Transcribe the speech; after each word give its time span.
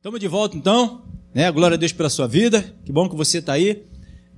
Estamos 0.00 0.18
de 0.18 0.28
volta 0.28 0.56
então, 0.56 1.02
né? 1.34 1.52
Glória 1.52 1.74
a 1.74 1.78
Deus 1.78 1.92
pela 1.92 2.08
sua 2.08 2.26
vida, 2.26 2.74
que 2.86 2.90
bom 2.90 3.06
que 3.06 3.14
você 3.14 3.36
está 3.36 3.52
aí. 3.52 3.84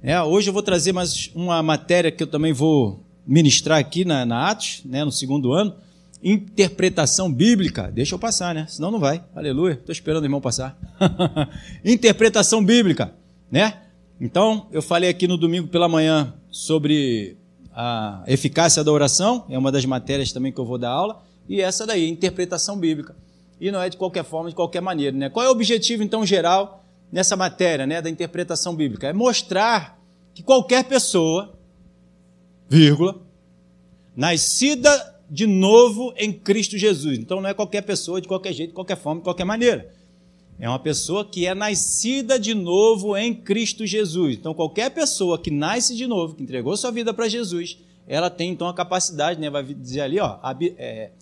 É, 0.03 0.21
hoje 0.21 0.51
eu 0.51 0.53
vou 0.53 0.61
trazer 0.61 0.91
mais 0.91 1.31
uma 1.37 1.63
matéria 1.63 2.11
que 2.11 2.21
eu 2.21 2.27
também 2.27 2.53
vou 2.53 3.07
ministrar 3.25 3.79
aqui 3.79 4.05
na, 4.05 4.27
na 4.27 4.51
Atos, 4.51 4.83
né? 4.85 5.05
no 5.05 5.13
segundo 5.13 5.53
ano. 5.53 5.77
Interpretação 6.21 7.33
bíblica. 7.33 7.93
Deixa 7.93 8.13
eu 8.13 8.19
passar, 8.19 8.53
né? 8.53 8.67
Senão 8.69 8.91
não 8.91 8.99
vai. 8.99 9.23
Aleluia. 9.37 9.75
Estou 9.75 9.93
esperando 9.93 10.25
o 10.25 10.27
irmão 10.27 10.41
passar. 10.41 10.77
Interpretação 11.85 12.65
bíblica, 12.65 13.15
né? 13.49 13.83
Então, 14.21 14.67
eu 14.73 14.83
falei 14.83 15.09
aqui 15.09 15.29
no 15.29 15.37
domingo 15.37 15.69
pela 15.69 15.89
manhã 15.89 16.35
sobre 16.51 17.37
a 17.73 18.25
eficácia 18.27 18.83
da 18.83 18.91
oração, 18.91 19.47
é 19.49 19.57
uma 19.57 19.71
das 19.71 19.85
matérias 19.85 20.33
também 20.33 20.51
que 20.51 20.59
eu 20.59 20.67
vou 20.67 20.77
dar 20.77 20.91
aula, 20.91 21.23
e 21.49 21.61
essa 21.61 21.87
daí, 21.87 22.09
interpretação 22.09 22.77
bíblica 22.77 23.15
e 23.63 23.71
não 23.71 23.81
é 23.81 23.89
de 23.89 23.97
qualquer 23.97 24.25
forma, 24.25 24.51
de 24.51 24.57
qualquer 24.57 24.81
maneira. 24.81 25.17
Né? 25.17 25.31
Qual 25.31 25.47
é 25.47 25.49
o 25.49 25.53
objetivo, 25.53 26.03
então, 26.03 26.27
geral 26.27 26.85
nessa 27.13 27.37
matéria 27.37 27.87
né, 27.87 28.03
da 28.03 28.11
interpretação 28.11 28.75
bíblica? 28.75 29.07
É 29.07 29.13
mostrar 29.13 30.03
que 30.35 30.43
qualquer 30.43 30.83
pessoa, 30.83 31.57
vírgula, 32.69 33.23
nascida 34.17 35.15
de 35.31 35.47
novo 35.47 36.13
em 36.17 36.33
Cristo 36.33 36.77
Jesus. 36.77 37.17
Então, 37.17 37.41
não 37.41 37.49
é 37.49 37.55
qualquer 37.55 37.83
pessoa, 37.83 38.21
de 38.21 38.27
qualquer 38.27 38.53
jeito, 38.53 38.71
de 38.71 38.75
qualquer 38.75 38.97
forma, 38.97 39.21
de 39.21 39.25
qualquer 39.25 39.45
maneira. 39.45 39.95
É 40.59 40.69
uma 40.69 40.81
pessoa 40.81 41.25
que 41.25 41.47
é 41.47 41.55
nascida 41.55 42.41
de 42.41 42.55
novo 42.55 43.17
em 43.17 43.33
Cristo 43.33 43.87
Jesus. 43.87 44.35
Então, 44.35 44.53
qualquer 44.55 44.91
pessoa 44.91 45.39
que 45.39 45.53
nasce 45.53 45.95
de 45.95 46.09
novo, 46.09 46.35
que 46.35 46.43
entregou 46.43 46.77
sua 46.77 46.91
vida 46.91 47.15
para 47.15 47.29
Jesus, 47.29 47.79
ela 48.09 48.29
tem 48.29 48.51
então 48.51 48.67
a 48.67 48.75
capacidade, 48.75 49.41
né, 49.41 49.49
vai 49.49 49.63
dizer 49.63 50.01
ali, 50.01 50.19
ó, 50.19 50.41
é, 50.77 51.13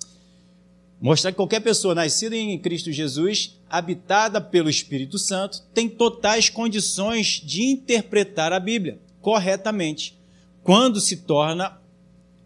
Mostrar 1.01 1.33
que 1.33 1.37
qualquer 1.37 1.61
pessoa 1.61 1.95
nascida 1.95 2.37
em 2.37 2.59
Cristo 2.59 2.93
Jesus, 2.93 3.59
habitada 3.71 4.39
pelo 4.39 4.69
Espírito 4.69 5.19
Santo, 5.19 5.63
tem 5.73 5.89
totais 5.89 6.51
condições 6.51 7.41
de 7.43 7.63
interpretar 7.63 8.53
a 8.53 8.61
Bíblia 8.61 9.01
corretamente, 9.23 10.19
quando 10.63 11.01
se 11.01 11.17
torna 11.19 11.81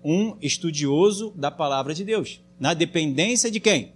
um 0.05 0.37
estudioso 0.41 1.33
da 1.35 1.51
palavra 1.51 1.93
de 1.95 2.05
Deus. 2.05 2.41
Na 2.61 2.75
dependência 2.75 3.51
de 3.51 3.59
quem? 3.59 3.93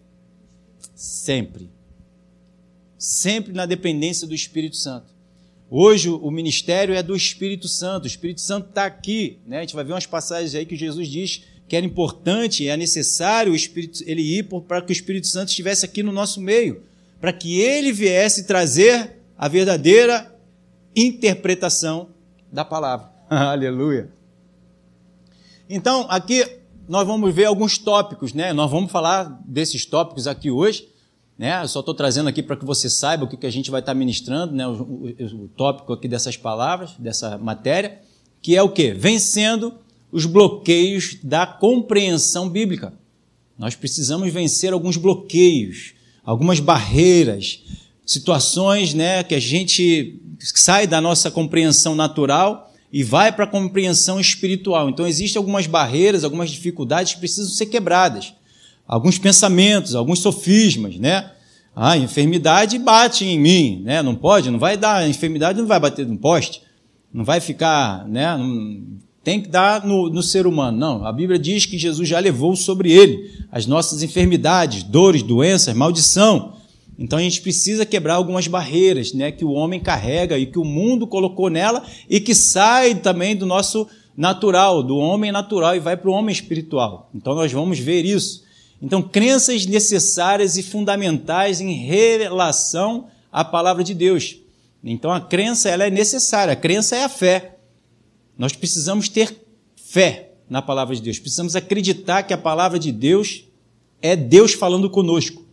Sempre. 0.93 1.71
Sempre 2.99 3.53
na 3.53 3.65
dependência 3.65 4.27
do 4.27 4.35
Espírito 4.35 4.77
Santo. 4.77 5.15
Hoje 5.71 6.09
o 6.09 6.31
ministério 6.31 6.95
é 6.95 7.03
do 7.03 7.15
Espírito 7.15 7.69
Santo. 7.69 8.05
O 8.05 8.09
Espírito 8.09 8.41
Santo 8.41 8.71
está 8.71 8.87
aqui. 8.87 9.39
Né? 9.47 9.59
A 9.59 9.61
gente 9.61 9.75
vai 9.75 9.85
ver 9.85 9.93
umas 9.93 10.07
passagens 10.07 10.55
aí 10.55 10.67
que 10.67 10.75
Jesus 10.75 11.07
diz 11.09 11.45
que 11.69 11.77
era 11.77 11.85
importante, 11.85 12.67
é 12.67 12.77
necessário 12.77 13.53
o 13.53 13.57
Espírito, 13.57 14.03
ele 14.07 14.23
ir 14.23 14.49
para 14.67 14.81
que 14.81 14.91
o 14.91 14.95
Espírito 14.95 15.27
Santo 15.27 15.51
estivesse 15.51 15.85
aqui 15.85 16.03
no 16.03 16.11
nosso 16.11 16.41
meio, 16.41 16.83
para 17.21 17.33
que 17.33 17.61
ele 17.61 17.93
viesse 17.93 18.47
trazer 18.47 19.19
a 19.37 19.47
verdadeira 19.49 20.35
interpretação 20.97 22.09
da 22.51 22.65
palavra. 22.65 23.11
Aleluia. 23.29 24.11
Então, 25.69 26.07
aqui 26.09 26.45
nós 26.89 27.07
vamos 27.07 27.35
ver 27.35 27.45
alguns 27.45 27.77
tópicos, 27.77 28.33
né? 28.33 28.55
Nós 28.55 28.71
vamos 28.71 28.91
falar 28.91 29.25
desses 29.45 29.85
tópicos 29.85 30.27
aqui 30.27 30.51
hoje, 30.51 30.89
né? 31.37 31.63
Eu 31.63 31.69
só 31.69 31.81
estou 31.81 31.95
trazendo 31.95 32.31
aqui 32.31 32.43
para 32.43 32.57
que 32.57 32.65
você 32.65 32.89
saiba 32.89 33.25
o 33.25 33.29
que, 33.29 33.37
que 33.37 33.47
a 33.47 33.53
gente 33.53 33.71
vai 33.71 33.81
estar 33.81 33.93
ministrando, 33.93 34.55
né? 34.55 34.67
O, 34.67 34.73
o, 34.73 35.45
o 35.45 35.49
tópico 35.49 35.93
aqui 35.93 36.09
dessas 36.09 36.39
palavras, 36.39 36.93
dessa 36.99 37.37
matéria, 37.37 38.01
que 38.41 38.57
é 38.57 38.63
o 38.63 38.71
que? 38.71 38.93
Vencendo 38.95 39.75
os 40.11 40.25
bloqueios 40.27 41.17
da 41.23 41.47
compreensão 41.47 42.49
bíblica. 42.49 42.93
Nós 43.59 43.75
precisamos 43.75 44.33
vencer 44.33 44.73
alguns 44.73 44.97
bloqueios, 44.97 45.93
algumas 46.25 46.61
barreiras, 46.61 47.63
situações 48.07 48.95
né, 48.95 49.23
que 49.23 49.35
a 49.35 49.41
gente 49.41 50.21
sai 50.41 50.87
da 50.87 51.01
nossa 51.01 51.31
compreensão 51.31 51.95
natural 51.95 52.73
e 52.93 53.03
vai 53.03 53.33
para 53.33 53.45
a 53.45 53.49
compreensão 53.49 54.19
espiritual. 54.19 54.89
Então, 54.89 55.07
existem 55.07 55.39
algumas 55.39 55.67
barreiras, 55.67 56.25
algumas 56.25 56.51
dificuldades 56.51 57.15
que 57.15 57.19
precisam 57.19 57.51
ser 57.51 57.67
quebradas. 57.67 58.33
Alguns 58.87 59.19
pensamentos, 59.19 59.95
alguns 59.95 60.21
sofismas, 60.21 60.97
né? 60.97 61.33
Ah, 61.77 61.93
a 61.93 61.99
enfermidade 61.99 62.79
bate 62.79 63.25
em 63.25 63.39
mim, 63.39 63.83
né? 63.85 64.03
Não 64.03 64.15
pode, 64.15 64.51
não 64.51 64.59
vai 64.59 64.77
dar, 64.77 64.97
a 64.97 65.09
enfermidade 65.09 65.59
não 65.59 65.67
vai 65.67 65.79
bater 65.79 66.07
no 66.07 66.17
poste, 66.17 66.63
não 67.13 67.25
vai 67.25 67.41
ficar, 67.41 68.09
né? 68.09 68.27
Tem 69.23 69.41
que 69.41 69.49
dar 69.49 69.85
no, 69.85 70.09
no, 70.09 70.23
ser 70.23 70.47
humano. 70.47 70.79
Não, 70.79 71.07
a 71.07 71.13
Bíblia 71.13 71.39
diz 71.39 71.67
que 71.67 71.77
Jesus 71.77 72.09
já 72.09 72.19
levou 72.19 72.57
sobre 72.57 72.91
ele 72.93 73.31
as 73.51 73.67
nossas 73.67 74.03
enfermidades, 74.03 74.83
dores, 74.83 75.23
doenças, 75.23 75.75
maldição. 75.75 76.55
Então 76.99 77.19
a 77.19 77.23
gente 77.23 77.41
precisa 77.41 77.85
quebrar 77.85 78.15
algumas 78.15 78.47
barreiras 78.47 79.13
né, 79.13 79.31
que 79.31 79.45
o 79.45 79.53
homem 79.53 79.81
carrega 79.81 80.39
e 80.39 80.47
que 80.47 80.59
o 80.59 80.65
mundo 80.65 81.07
colocou 81.07 81.51
nela 81.51 81.83
e 82.09 82.21
que 82.21 82.35
sai 82.35 82.95
também 82.95 83.37
do 83.37 83.47
nosso 83.47 83.87
natural, 84.17 84.83
do 84.83 84.97
homem 84.97 85.31
natural 85.31 85.77
e 85.77 85.81
vai 85.81 85.97
para 85.97 86.11
o 86.11 86.13
homem 86.13 86.33
espiritual. 86.33 87.09
Então 87.15 87.35
nós 87.35 87.53
vamos 87.53 87.79
ver 87.79 88.05
isso. 88.05 88.43
Então, 88.81 89.03
crenças 89.03 89.67
necessárias 89.67 90.57
e 90.57 90.63
fundamentais 90.63 91.61
em 91.61 91.73
relação 91.73 93.07
à 93.31 93.45
palavra 93.45 93.83
de 93.83 93.93
Deus. 93.93 94.39
Então 94.83 95.13
a 95.13 95.21
crença 95.21 95.69
ela 95.69 95.85
é 95.85 95.91
necessária, 95.91 96.53
a 96.53 96.57
crença 96.57 96.97
é 96.97 97.05
a 97.05 97.09
fé. 97.09 97.58
Nós 98.39 98.53
precisamos 98.53 99.09
ter 99.09 99.37
fé 99.75 100.31
na 100.49 100.63
palavra 100.63 100.95
de 100.95 101.03
Deus, 101.03 101.19
precisamos 101.19 101.57
acreditar 101.57 102.23
que 102.23 102.33
a 102.33 102.39
palavra 102.39 102.79
de 102.79 102.93
Deus 102.93 103.45
é 104.01 104.15
Deus 104.15 104.53
falando 104.55 104.89
conosco. 104.89 105.45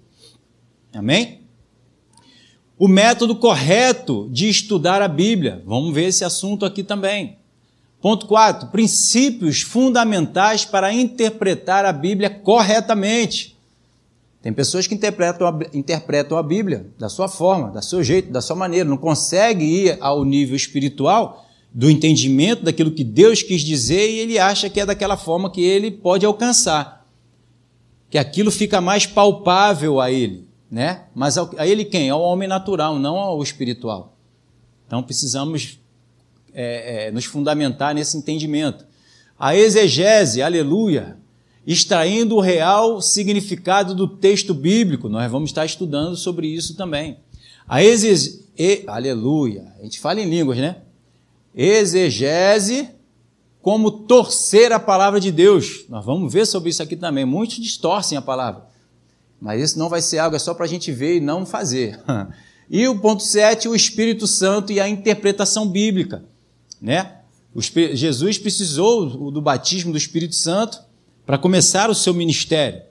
Amém? 0.93 1.41
O 2.77 2.87
método 2.87 3.35
correto 3.35 4.29
de 4.31 4.47
estudar 4.47 5.01
a 5.01 5.07
Bíblia. 5.07 5.63
Vamos 5.65 5.93
ver 5.93 6.05
esse 6.05 6.23
assunto 6.23 6.65
aqui 6.65 6.83
também. 6.83 7.37
Ponto 8.01 8.27
4. 8.27 8.69
Princípios 8.69 9.61
fundamentais 9.61 10.63
para 10.63 10.93
interpretar 10.93 11.85
a 11.85 11.91
Bíblia 11.91 12.29
corretamente. 12.29 13.57
Tem 14.41 14.53
pessoas 14.53 14.85
que 14.85 14.93
interpretam 14.93 15.47
a, 15.47 15.59
interpretam 15.73 16.37
a 16.37 16.43
Bíblia 16.43 16.85
da 16.99 17.09
sua 17.09 17.27
forma, 17.27 17.71
da 17.71 17.81
seu 17.81 18.03
jeito, 18.03 18.31
da 18.31 18.41
sua 18.41 18.55
maneira, 18.55 18.87
não 18.87 18.97
consegue 18.97 19.65
ir 19.65 19.97
ao 19.99 20.23
nível 20.23 20.55
espiritual 20.55 21.44
do 21.75 21.91
entendimento 21.91 22.63
daquilo 22.63 22.89
que 22.89 23.03
Deus 23.03 23.43
quis 23.43 23.61
dizer 23.61 24.09
e 24.09 24.19
ele 24.19 24.39
acha 24.39 24.69
que 24.69 24.79
é 24.79 24.85
daquela 24.85 25.17
forma 25.17 25.51
que 25.51 25.59
ele 25.59 25.91
pode 25.91 26.25
alcançar. 26.25 27.05
Que 28.09 28.17
aquilo 28.17 28.49
fica 28.49 28.79
mais 28.79 29.05
palpável 29.05 29.99
a 29.99 30.09
ele, 30.09 30.47
né? 30.71 31.03
Mas 31.13 31.37
a 31.37 31.67
ele 31.67 31.83
quem? 31.83 32.09
Ao 32.09 32.21
homem 32.21 32.47
natural, 32.47 32.97
não 32.97 33.17
ao 33.17 33.43
espiritual. 33.43 34.17
Então 34.87 35.03
precisamos 35.03 35.77
é, 36.53 37.07
é, 37.07 37.11
nos 37.11 37.25
fundamentar 37.25 37.93
nesse 37.93 38.17
entendimento. 38.17 38.85
A 39.37 39.53
exegese, 39.53 40.41
aleluia, 40.41 41.17
extraindo 41.67 42.37
o 42.37 42.41
real 42.41 43.01
significado 43.01 43.93
do 43.93 44.07
texto 44.07 44.53
bíblico. 44.53 45.09
Nós 45.09 45.29
vamos 45.29 45.49
estar 45.49 45.65
estudando 45.65 46.15
sobre 46.15 46.47
isso 46.47 46.77
também. 46.77 47.17
A 47.67 47.83
exegese, 47.83 48.45
aleluia, 48.87 49.73
a 49.77 49.83
gente 49.83 49.99
fala 49.99 50.21
em 50.21 50.29
línguas, 50.29 50.57
né? 50.57 50.77
Exegese 51.55 52.89
como 53.61 53.89
torcer 53.89 54.71
a 54.71 54.79
palavra 54.79 55.19
de 55.19 55.31
Deus. 55.31 55.85
Nós 55.89 56.05
vamos 56.05 56.31
ver 56.31 56.45
sobre 56.45 56.69
isso 56.69 56.83
aqui 56.83 56.95
também. 56.95 57.25
Muitos 57.25 57.55
distorcem 57.55 58.17
a 58.17 58.21
palavra. 58.21 58.65
Mas 59.39 59.61
isso 59.61 59.79
não 59.79 59.89
vai 59.89 60.01
ser 60.01 60.19
algo, 60.19 60.35
é 60.35 60.39
só 60.39 60.53
para 60.53 60.65
a 60.65 60.67
gente 60.67 60.91
ver 60.91 61.17
e 61.17 61.19
não 61.19 61.45
fazer. 61.45 61.99
E 62.67 62.87
o 62.87 62.99
ponto 62.99 63.21
7, 63.21 63.67
o 63.67 63.75
Espírito 63.75 64.25
Santo 64.25 64.73
e 64.73 64.79
a 64.79 64.89
interpretação 64.89 65.67
bíblica. 65.67 66.25
Né? 66.81 67.19
Jesus 67.93 68.39
precisou 68.39 69.31
do 69.31 69.39
batismo 69.39 69.91
do 69.91 69.97
Espírito 69.99 70.33
Santo 70.33 70.81
para 71.27 71.37
começar 71.37 71.91
o 71.91 71.95
seu 71.95 72.11
ministério. 72.11 72.81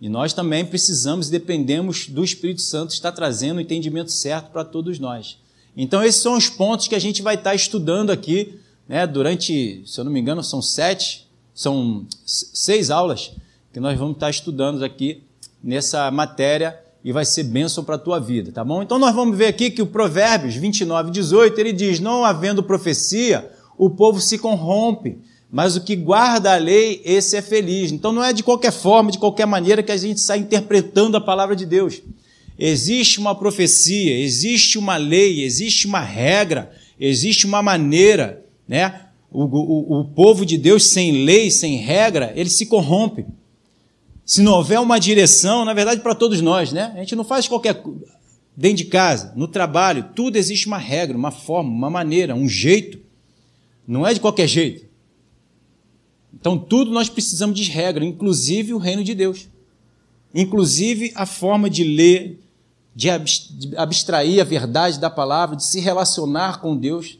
E 0.00 0.08
nós 0.08 0.32
também 0.32 0.64
precisamos 0.64 1.26
e 1.26 1.32
dependemos 1.32 2.06
do 2.06 2.22
Espírito 2.22 2.62
Santo 2.62 2.92
estar 2.92 3.10
trazendo 3.10 3.58
o 3.58 3.60
entendimento 3.60 4.12
certo 4.12 4.50
para 4.50 4.64
todos 4.64 5.00
nós. 5.00 5.38
Então, 5.80 6.02
esses 6.02 6.20
são 6.20 6.36
os 6.36 6.50
pontos 6.50 6.88
que 6.88 6.94
a 6.96 6.98
gente 6.98 7.22
vai 7.22 7.36
estar 7.36 7.54
estudando 7.54 8.10
aqui, 8.10 8.58
né, 8.88 9.06
durante, 9.06 9.80
se 9.86 10.00
eu 10.00 10.04
não 10.04 10.10
me 10.10 10.18
engano, 10.18 10.42
são 10.42 10.60
sete, 10.60 11.28
são 11.54 12.04
seis 12.26 12.90
aulas 12.90 13.30
que 13.72 13.78
nós 13.78 13.96
vamos 13.96 14.14
estar 14.14 14.28
estudando 14.28 14.84
aqui 14.84 15.22
nessa 15.62 16.10
matéria 16.10 16.76
e 17.04 17.12
vai 17.12 17.24
ser 17.24 17.44
bênção 17.44 17.84
para 17.84 17.94
a 17.94 17.98
tua 17.98 18.18
vida, 18.18 18.50
tá 18.50 18.64
bom? 18.64 18.82
Então, 18.82 18.98
nós 18.98 19.14
vamos 19.14 19.38
ver 19.38 19.46
aqui 19.46 19.70
que 19.70 19.80
o 19.80 19.86
Provérbios 19.86 20.56
29, 20.56 21.12
18, 21.12 21.60
ele 21.60 21.72
diz: 21.72 22.00
Não 22.00 22.24
havendo 22.24 22.60
profecia, 22.60 23.48
o 23.76 23.88
povo 23.88 24.20
se 24.20 24.36
corrompe, 24.36 25.18
mas 25.48 25.76
o 25.76 25.80
que 25.82 25.94
guarda 25.94 26.54
a 26.54 26.56
lei, 26.56 27.00
esse 27.04 27.36
é 27.36 27.42
feliz. 27.42 27.92
Então, 27.92 28.10
não 28.10 28.24
é 28.24 28.32
de 28.32 28.42
qualquer 28.42 28.72
forma, 28.72 29.12
de 29.12 29.18
qualquer 29.18 29.46
maneira 29.46 29.80
que 29.80 29.92
a 29.92 29.96
gente 29.96 30.20
sai 30.20 30.38
interpretando 30.38 31.16
a 31.16 31.20
palavra 31.20 31.54
de 31.54 31.64
Deus. 31.64 32.02
Existe 32.58 33.20
uma 33.20 33.34
profecia, 33.34 34.18
existe 34.18 34.78
uma 34.78 34.96
lei, 34.96 35.44
existe 35.44 35.86
uma 35.86 36.00
regra, 36.00 36.72
existe 36.98 37.46
uma 37.46 37.62
maneira, 37.62 38.44
né? 38.66 39.02
O, 39.30 39.44
o, 39.44 40.00
o 40.00 40.04
povo 40.06 40.44
de 40.44 40.58
Deus 40.58 40.84
sem 40.84 41.24
lei, 41.24 41.50
sem 41.50 41.76
regra, 41.76 42.32
ele 42.34 42.48
se 42.48 42.66
corrompe. 42.66 43.26
Se 44.24 44.42
não 44.42 44.52
houver 44.54 44.80
uma 44.80 44.98
direção, 44.98 45.64
na 45.64 45.72
verdade, 45.72 46.00
para 46.00 46.14
todos 46.14 46.40
nós, 46.40 46.72
né? 46.72 46.92
A 46.96 46.98
gente 46.98 47.14
não 47.14 47.24
faz 47.24 47.46
qualquer 47.46 47.80
dentro 48.56 48.78
de 48.78 48.86
casa, 48.86 49.32
no 49.36 49.46
trabalho, 49.46 50.10
tudo 50.16 50.36
existe 50.36 50.66
uma 50.66 50.78
regra, 50.78 51.16
uma 51.16 51.30
forma, 51.30 51.70
uma 51.70 51.88
maneira, 51.88 52.34
um 52.34 52.48
jeito. 52.48 52.98
Não 53.86 54.04
é 54.04 54.12
de 54.12 54.18
qualquer 54.18 54.48
jeito. 54.48 54.84
Então, 56.34 56.58
tudo 56.58 56.90
nós 56.90 57.08
precisamos 57.08 57.58
de 57.58 57.70
regra, 57.70 58.04
inclusive 58.04 58.74
o 58.74 58.78
reino 58.78 59.04
de 59.04 59.14
Deus. 59.14 59.48
Inclusive 60.34 61.12
a 61.14 61.24
forma 61.24 61.70
de 61.70 61.84
ler, 61.84 62.40
de 62.98 63.08
abstrair 63.76 64.40
a 64.40 64.44
verdade 64.44 64.98
da 64.98 65.08
palavra, 65.08 65.54
de 65.54 65.64
se 65.64 65.78
relacionar 65.78 66.60
com 66.60 66.76
Deus. 66.76 67.16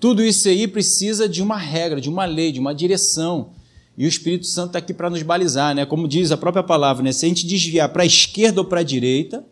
Tudo 0.00 0.20
isso 0.20 0.48
aí 0.48 0.66
precisa 0.66 1.28
de 1.28 1.40
uma 1.40 1.56
regra, 1.56 2.00
de 2.00 2.08
uma 2.08 2.24
lei, 2.24 2.50
de 2.50 2.58
uma 2.58 2.74
direção. 2.74 3.50
E 3.96 4.04
o 4.04 4.08
Espírito 4.08 4.48
Santo 4.48 4.70
está 4.70 4.80
aqui 4.80 4.92
para 4.92 5.08
nos 5.08 5.22
balizar, 5.22 5.76
né? 5.76 5.86
Como 5.86 6.08
diz 6.08 6.32
a 6.32 6.36
própria 6.36 6.64
palavra, 6.64 7.04
né? 7.04 7.12
Se 7.12 7.24
a 7.24 7.28
gente 7.28 7.46
desviar 7.46 7.88
para 7.90 8.02
a 8.02 8.06
esquerda 8.06 8.62
ou 8.62 8.64
para 8.64 8.80
a 8.80 8.82
direita, 8.82 9.44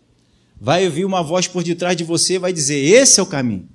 vai 0.61 0.85
ouvir 0.87 1.05
uma 1.05 1.23
voz 1.23 1.47
por 1.47 1.63
detrás 1.63 1.97
de 1.97 2.03
você 2.03 2.37
vai 2.37 2.53
dizer: 2.53 2.75
esse 2.75 3.21
é 3.21 3.23
o 3.23 3.27
caminho. 3.27 3.69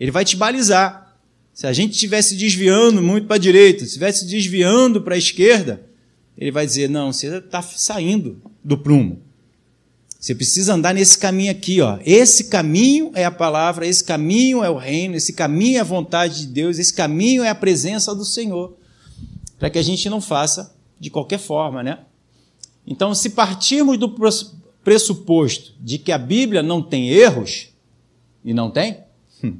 Ele 0.00 0.10
vai 0.10 0.24
te 0.24 0.36
balizar. 0.36 1.18
Se 1.52 1.66
a 1.66 1.72
gente 1.74 1.92
estivesse 1.92 2.34
desviando 2.34 3.02
muito 3.02 3.26
para 3.26 3.36
a 3.36 3.38
direita, 3.38 3.84
estivesse 3.84 4.24
desviando 4.24 5.02
para 5.02 5.16
a 5.16 5.18
esquerda, 5.18 5.84
ele 6.38 6.50
vai 6.50 6.64
dizer: 6.64 6.88
não, 6.88 7.12
você 7.12 7.36
está 7.36 7.60
saindo 7.60 8.40
do 8.64 8.78
prumo. 8.78 9.20
Você 10.24 10.34
precisa 10.34 10.72
andar 10.72 10.94
nesse 10.94 11.18
caminho 11.18 11.50
aqui, 11.50 11.82
ó. 11.82 11.98
Esse 12.02 12.44
caminho 12.44 13.10
é 13.12 13.26
a 13.26 13.30
palavra, 13.30 13.86
esse 13.86 14.02
caminho 14.02 14.64
é 14.64 14.70
o 14.70 14.78
reino, 14.78 15.14
esse 15.14 15.34
caminho 15.34 15.76
é 15.76 15.80
a 15.80 15.84
vontade 15.84 16.40
de 16.40 16.46
Deus, 16.46 16.78
esse 16.78 16.94
caminho 16.94 17.44
é 17.44 17.50
a 17.50 17.54
presença 17.54 18.14
do 18.14 18.24
Senhor. 18.24 18.74
Para 19.58 19.68
que 19.68 19.78
a 19.78 19.82
gente 19.82 20.08
não 20.08 20.22
faça 20.22 20.74
de 20.98 21.10
qualquer 21.10 21.38
forma, 21.38 21.82
né? 21.82 21.98
Então, 22.86 23.14
se 23.14 23.28
partirmos 23.28 23.98
do 23.98 24.14
pressuposto 24.82 25.74
de 25.78 25.98
que 25.98 26.10
a 26.10 26.16
Bíblia 26.16 26.62
não 26.62 26.80
tem 26.80 27.10
erros, 27.10 27.68
e 28.42 28.54
não 28.54 28.70
tem, 28.70 29.00
hum, 29.44 29.58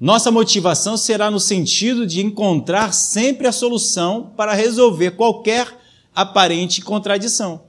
nossa 0.00 0.30
motivação 0.30 0.96
será 0.96 1.30
no 1.30 1.38
sentido 1.38 2.06
de 2.06 2.22
encontrar 2.22 2.94
sempre 2.94 3.46
a 3.46 3.52
solução 3.52 4.32
para 4.34 4.54
resolver 4.54 5.10
qualquer 5.10 5.78
aparente 6.14 6.80
contradição. 6.80 7.65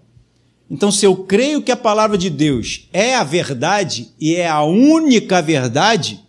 Então, 0.70 0.92
se 0.92 1.06
eu 1.06 1.16
creio 1.16 1.62
que 1.62 1.72
a 1.72 1.78
palavra 1.78 2.18
de 2.18 2.30
Deus 2.30 2.88
é 2.92 3.16
a 3.16 3.24
verdade 3.24 4.10
e 4.20 4.36
é 4.36 4.48
a 4.48 4.64
única 4.64 5.42
verdade, 5.42 6.20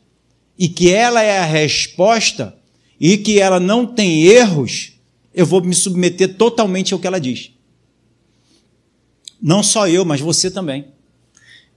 e 0.57 0.69
que 0.69 0.93
ela 0.93 1.23
é 1.23 1.39
a 1.39 1.45
resposta, 1.45 2.57
e 3.01 3.17
que 3.17 3.41
ela 3.41 3.61
não 3.61 3.87
tem 3.87 4.25
erros, 4.25 4.93
eu 5.35 5.47
vou 5.47 5.63
me 5.63 5.75
submeter 5.75 6.37
totalmente 6.37 6.93
ao 6.93 7.01
que 7.01 7.07
ela 7.07 7.21
diz. 7.21 7.53
Não 9.41 9.63
só 9.63 9.89
eu, 9.89 10.05
mas 10.05 10.21
você 10.21 10.51
também. 10.51 10.87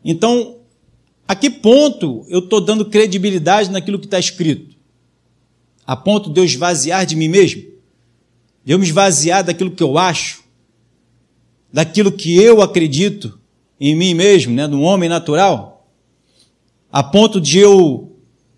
Então, 0.03 0.57
a 1.27 1.35
que 1.35 1.49
ponto 1.49 2.25
eu 2.27 2.39
estou 2.39 2.59
dando 2.59 2.85
credibilidade 2.85 3.69
naquilo 3.69 3.99
que 3.99 4.05
está 4.05 4.19
escrito? 4.19 4.75
A 5.85 5.95
ponto 5.95 6.31
de 6.31 6.39
eu 6.39 6.45
esvaziar 6.45 7.05
de 7.05 7.15
mim 7.15 7.27
mesmo? 7.27 7.61
De 8.63 8.73
eu 8.73 8.79
me 8.79 8.85
esvaziar 8.85 9.43
daquilo 9.43 9.71
que 9.71 9.83
eu 9.83 9.97
acho? 9.97 10.40
Daquilo 11.71 12.11
que 12.11 12.35
eu 12.35 12.61
acredito 12.61 13.39
em 13.79 13.95
mim 13.95 14.13
mesmo, 14.13 14.53
né, 14.53 14.67
no 14.67 14.81
homem 14.81 15.09
natural? 15.09 15.87
A 16.91 17.01
ponto 17.01 17.39
de 17.39 17.59
eu 17.59 18.11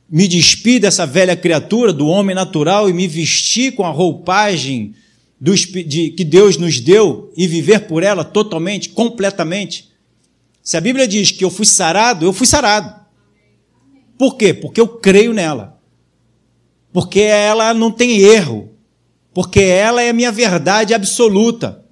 me 0.09 0.27
despir 0.27 0.79
dessa 0.79 1.05
velha 1.05 1.35
criatura, 1.35 1.93
do 1.93 2.07
homem 2.07 2.35
natural, 2.35 2.89
e 2.89 2.93
me 2.93 3.07
vestir 3.07 3.73
com 3.73 3.83
a 3.83 3.89
roupagem 3.89 4.93
do, 5.39 5.53
de, 5.55 6.11
que 6.11 6.23
Deus 6.23 6.55
nos 6.57 6.79
deu 6.79 7.31
e 7.35 7.47
viver 7.47 7.87
por 7.87 8.03
ela 8.03 8.23
totalmente, 8.23 8.89
completamente. 8.89 9.91
Se 10.61 10.77
a 10.77 10.81
Bíblia 10.81 11.07
diz 11.07 11.31
que 11.31 11.43
eu 11.43 11.49
fui 11.49 11.65
sarado, 11.65 12.25
eu 12.25 12.31
fui 12.31 12.47
sarado. 12.47 13.03
Por 14.17 14.37
quê? 14.37 14.53
Porque 14.53 14.79
eu 14.79 14.87
creio 14.87 15.33
nela. 15.33 15.77
Porque 16.93 17.19
ela 17.19 17.73
não 17.73 17.91
tem 17.91 18.19
erro. 18.19 18.71
Porque 19.33 19.59
ela 19.59 20.01
é 20.01 20.09
a 20.09 20.13
minha 20.13 20.31
verdade 20.31 20.93
absoluta. 20.93 21.82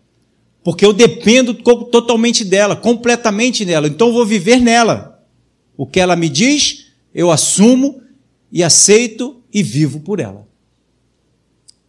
Porque 0.63 0.85
eu 0.85 0.93
dependo 0.93 1.53
totalmente 1.53 2.43
dela, 2.45 2.75
completamente 2.75 3.65
dela. 3.65 3.87
Então 3.87 4.07
eu 4.07 4.13
vou 4.13 4.25
viver 4.25 4.59
nela. 4.59 5.23
O 5.75 5.85
que 5.85 5.99
ela 5.99 6.15
me 6.15 6.29
diz, 6.29 6.87
eu 7.13 7.31
assumo 7.31 8.01
e 8.51 8.63
aceito 8.63 9.41
e 9.51 9.63
vivo 9.63 9.99
por 10.01 10.19
ela. 10.19 10.47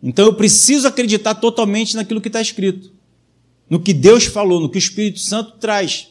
Então 0.02 0.24
eu 0.24 0.34
preciso 0.34 0.88
acreditar 0.88 1.34
totalmente 1.34 1.94
naquilo 1.94 2.20
que 2.20 2.28
está 2.28 2.40
escrito, 2.40 2.90
no 3.68 3.78
que 3.78 3.92
Deus 3.92 4.24
falou, 4.24 4.60
no 4.60 4.68
que 4.68 4.78
o 4.78 4.80
Espírito 4.80 5.20
Santo 5.20 5.58
traz. 5.58 6.08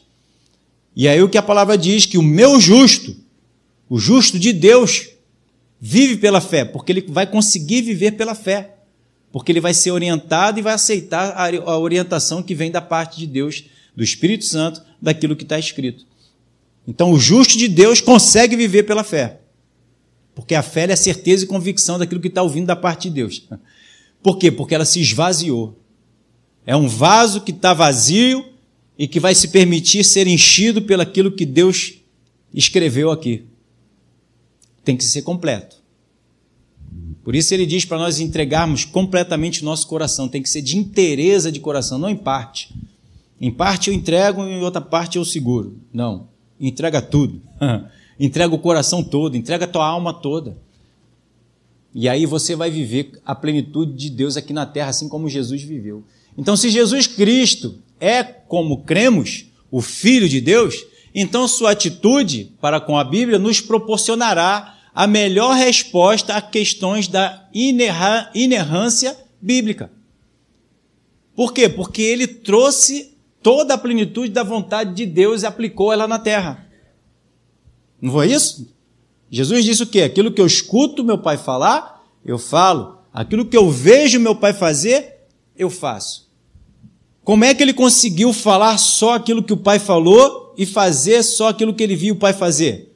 E 0.94 1.08
aí 1.08 1.22
o 1.22 1.28
que 1.28 1.36
a 1.36 1.42
palavra 1.42 1.76
diz 1.76 2.06
que 2.06 2.16
o 2.16 2.22
meu 2.22 2.60
justo, 2.60 3.16
o 3.88 3.98
justo 3.98 4.38
de 4.38 4.52
Deus, 4.52 5.08
vive 5.80 6.16
pela 6.16 6.40
fé, 6.40 6.64
porque 6.64 6.92
ele 6.92 7.04
vai 7.08 7.26
conseguir 7.26 7.82
viver 7.82 8.12
pela 8.12 8.34
fé, 8.34 8.76
porque 9.32 9.50
ele 9.50 9.60
vai 9.60 9.72
ser 9.72 9.90
orientado 9.90 10.58
e 10.58 10.62
vai 10.62 10.74
aceitar 10.74 11.34
a 11.34 11.78
orientação 11.78 12.42
que 12.42 12.54
vem 12.54 12.70
da 12.70 12.82
parte 12.82 13.18
de 13.18 13.26
Deus, 13.26 13.64
do 13.96 14.04
Espírito 14.04 14.44
Santo, 14.44 14.82
daquilo 15.00 15.34
que 15.34 15.42
está 15.42 15.58
escrito. 15.58 16.06
Então 16.86 17.10
o 17.10 17.18
justo 17.18 17.56
de 17.56 17.66
Deus 17.66 18.00
consegue 18.00 18.54
viver 18.54 18.82
pela 18.82 19.02
fé. 19.02 19.40
Porque 20.34 20.54
a 20.54 20.62
fé 20.62 20.86
é 20.88 20.92
a 20.92 20.96
certeza 20.96 21.44
e 21.44 21.46
convicção 21.46 21.98
daquilo 21.98 22.20
que 22.20 22.28
está 22.28 22.42
ouvindo 22.42 22.66
da 22.66 22.76
parte 22.76 23.08
de 23.08 23.14
Deus. 23.14 23.48
Por 24.22 24.38
quê? 24.38 24.50
Porque 24.52 24.74
ela 24.74 24.84
se 24.84 25.00
esvaziou. 25.00 25.78
É 26.64 26.76
um 26.76 26.86
vaso 26.86 27.40
que 27.40 27.50
está 27.50 27.74
vazio 27.74 28.44
e 28.96 29.08
que 29.08 29.18
vai 29.18 29.34
se 29.34 29.48
permitir 29.48 30.04
ser 30.04 30.26
enchido 30.26 30.82
pelaquilo 30.82 31.32
que 31.32 31.44
Deus 31.44 31.94
escreveu 32.54 33.10
aqui. 33.10 33.44
Tem 34.84 34.96
que 34.96 35.04
ser 35.04 35.22
completo. 35.22 35.81
Por 37.24 37.36
isso 37.36 37.54
ele 37.54 37.66
diz 37.66 37.84
para 37.84 37.98
nós 37.98 38.18
entregarmos 38.18 38.84
completamente 38.84 39.62
o 39.62 39.64
nosso 39.64 39.86
coração. 39.86 40.28
Tem 40.28 40.42
que 40.42 40.50
ser 40.50 40.62
de 40.62 40.76
inteireza 40.76 41.52
de 41.52 41.60
coração, 41.60 41.98
não 41.98 42.10
em 42.10 42.16
parte. 42.16 42.74
Em 43.40 43.50
parte 43.50 43.88
eu 43.88 43.94
entrego, 43.94 44.42
em 44.42 44.62
outra 44.62 44.80
parte 44.80 45.18
eu 45.18 45.24
seguro. 45.24 45.78
Não. 45.92 46.28
Entrega 46.60 47.00
tudo. 47.00 47.40
entrega 48.18 48.54
o 48.54 48.58
coração 48.58 49.02
todo, 49.02 49.36
entrega 49.36 49.64
a 49.64 49.68
tua 49.68 49.86
alma 49.86 50.12
toda. 50.12 50.56
E 51.94 52.08
aí 52.08 52.24
você 52.24 52.56
vai 52.56 52.70
viver 52.70 53.20
a 53.24 53.34
plenitude 53.34 53.92
de 53.92 54.10
Deus 54.10 54.36
aqui 54.36 54.52
na 54.52 54.64
terra, 54.64 54.90
assim 54.90 55.08
como 55.08 55.28
Jesus 55.28 55.62
viveu. 55.62 56.02
Então, 56.36 56.56
se 56.56 56.70
Jesus 56.70 57.06
Cristo 57.06 57.78
é 58.00 58.22
como 58.22 58.78
cremos, 58.78 59.46
o 59.70 59.80
Filho 59.80 60.28
de 60.28 60.40
Deus, 60.40 60.84
então 61.14 61.48
sua 61.48 61.70
atitude 61.70 62.52
para 62.60 62.80
com 62.80 62.96
a 62.98 63.04
Bíblia 63.04 63.38
nos 63.38 63.60
proporcionará 63.60 64.78
a 64.94 65.06
melhor 65.06 65.54
resposta 65.54 66.34
a 66.34 66.42
questões 66.42 67.08
da 67.08 67.48
inerrância 67.54 69.16
bíblica. 69.40 69.90
Por 71.34 71.52
quê? 71.52 71.68
Porque 71.68 72.02
ele 72.02 72.26
trouxe 72.26 73.16
toda 73.42 73.74
a 73.74 73.78
plenitude 73.78 74.32
da 74.32 74.42
vontade 74.42 74.94
de 74.94 75.06
Deus 75.06 75.42
e 75.42 75.46
aplicou 75.46 75.92
ela 75.92 76.06
na 76.06 76.18
terra. 76.18 76.66
Não 78.00 78.12
foi 78.12 78.30
isso? 78.30 78.72
Jesus 79.30 79.64
disse 79.64 79.82
o 79.82 79.86
quê? 79.86 80.02
Aquilo 80.02 80.30
que 80.30 80.40
eu 80.40 80.46
escuto 80.46 81.02
meu 81.02 81.16
pai 81.16 81.38
falar, 81.38 82.04
eu 82.24 82.38
falo. 82.38 82.98
Aquilo 83.12 83.46
que 83.46 83.56
eu 83.56 83.70
vejo 83.70 84.20
meu 84.20 84.36
pai 84.36 84.52
fazer, 84.52 85.20
eu 85.56 85.70
faço. 85.70 86.30
Como 87.24 87.44
é 87.44 87.54
que 87.54 87.62
ele 87.62 87.72
conseguiu 87.72 88.32
falar 88.32 88.76
só 88.78 89.14
aquilo 89.14 89.42
que 89.42 89.52
o 89.52 89.56
pai 89.56 89.78
falou 89.78 90.54
e 90.58 90.66
fazer 90.66 91.22
só 91.22 91.48
aquilo 91.48 91.72
que 91.72 91.82
ele 91.82 91.96
viu 91.96 92.14
o 92.14 92.18
pai 92.18 92.32
fazer? 92.32 92.91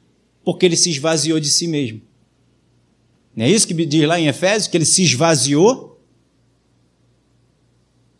Porque 0.47 0.65
ele 0.65 0.77
se 0.77 0.89
esvaziou 0.89 1.41
de 1.41 1.49
si 1.49 1.67
mesmo. 1.67 1.99
Não 3.35 3.43
é 3.43 3.49
isso 3.49 3.67
que 3.67 3.73
diz 3.85 4.07
lá 4.07 4.17
em 4.17 4.27
Efésios? 4.27 4.69
Que 4.69 4.77
ele 4.77 4.85
se 4.85 5.03
esvaziou 5.03 6.01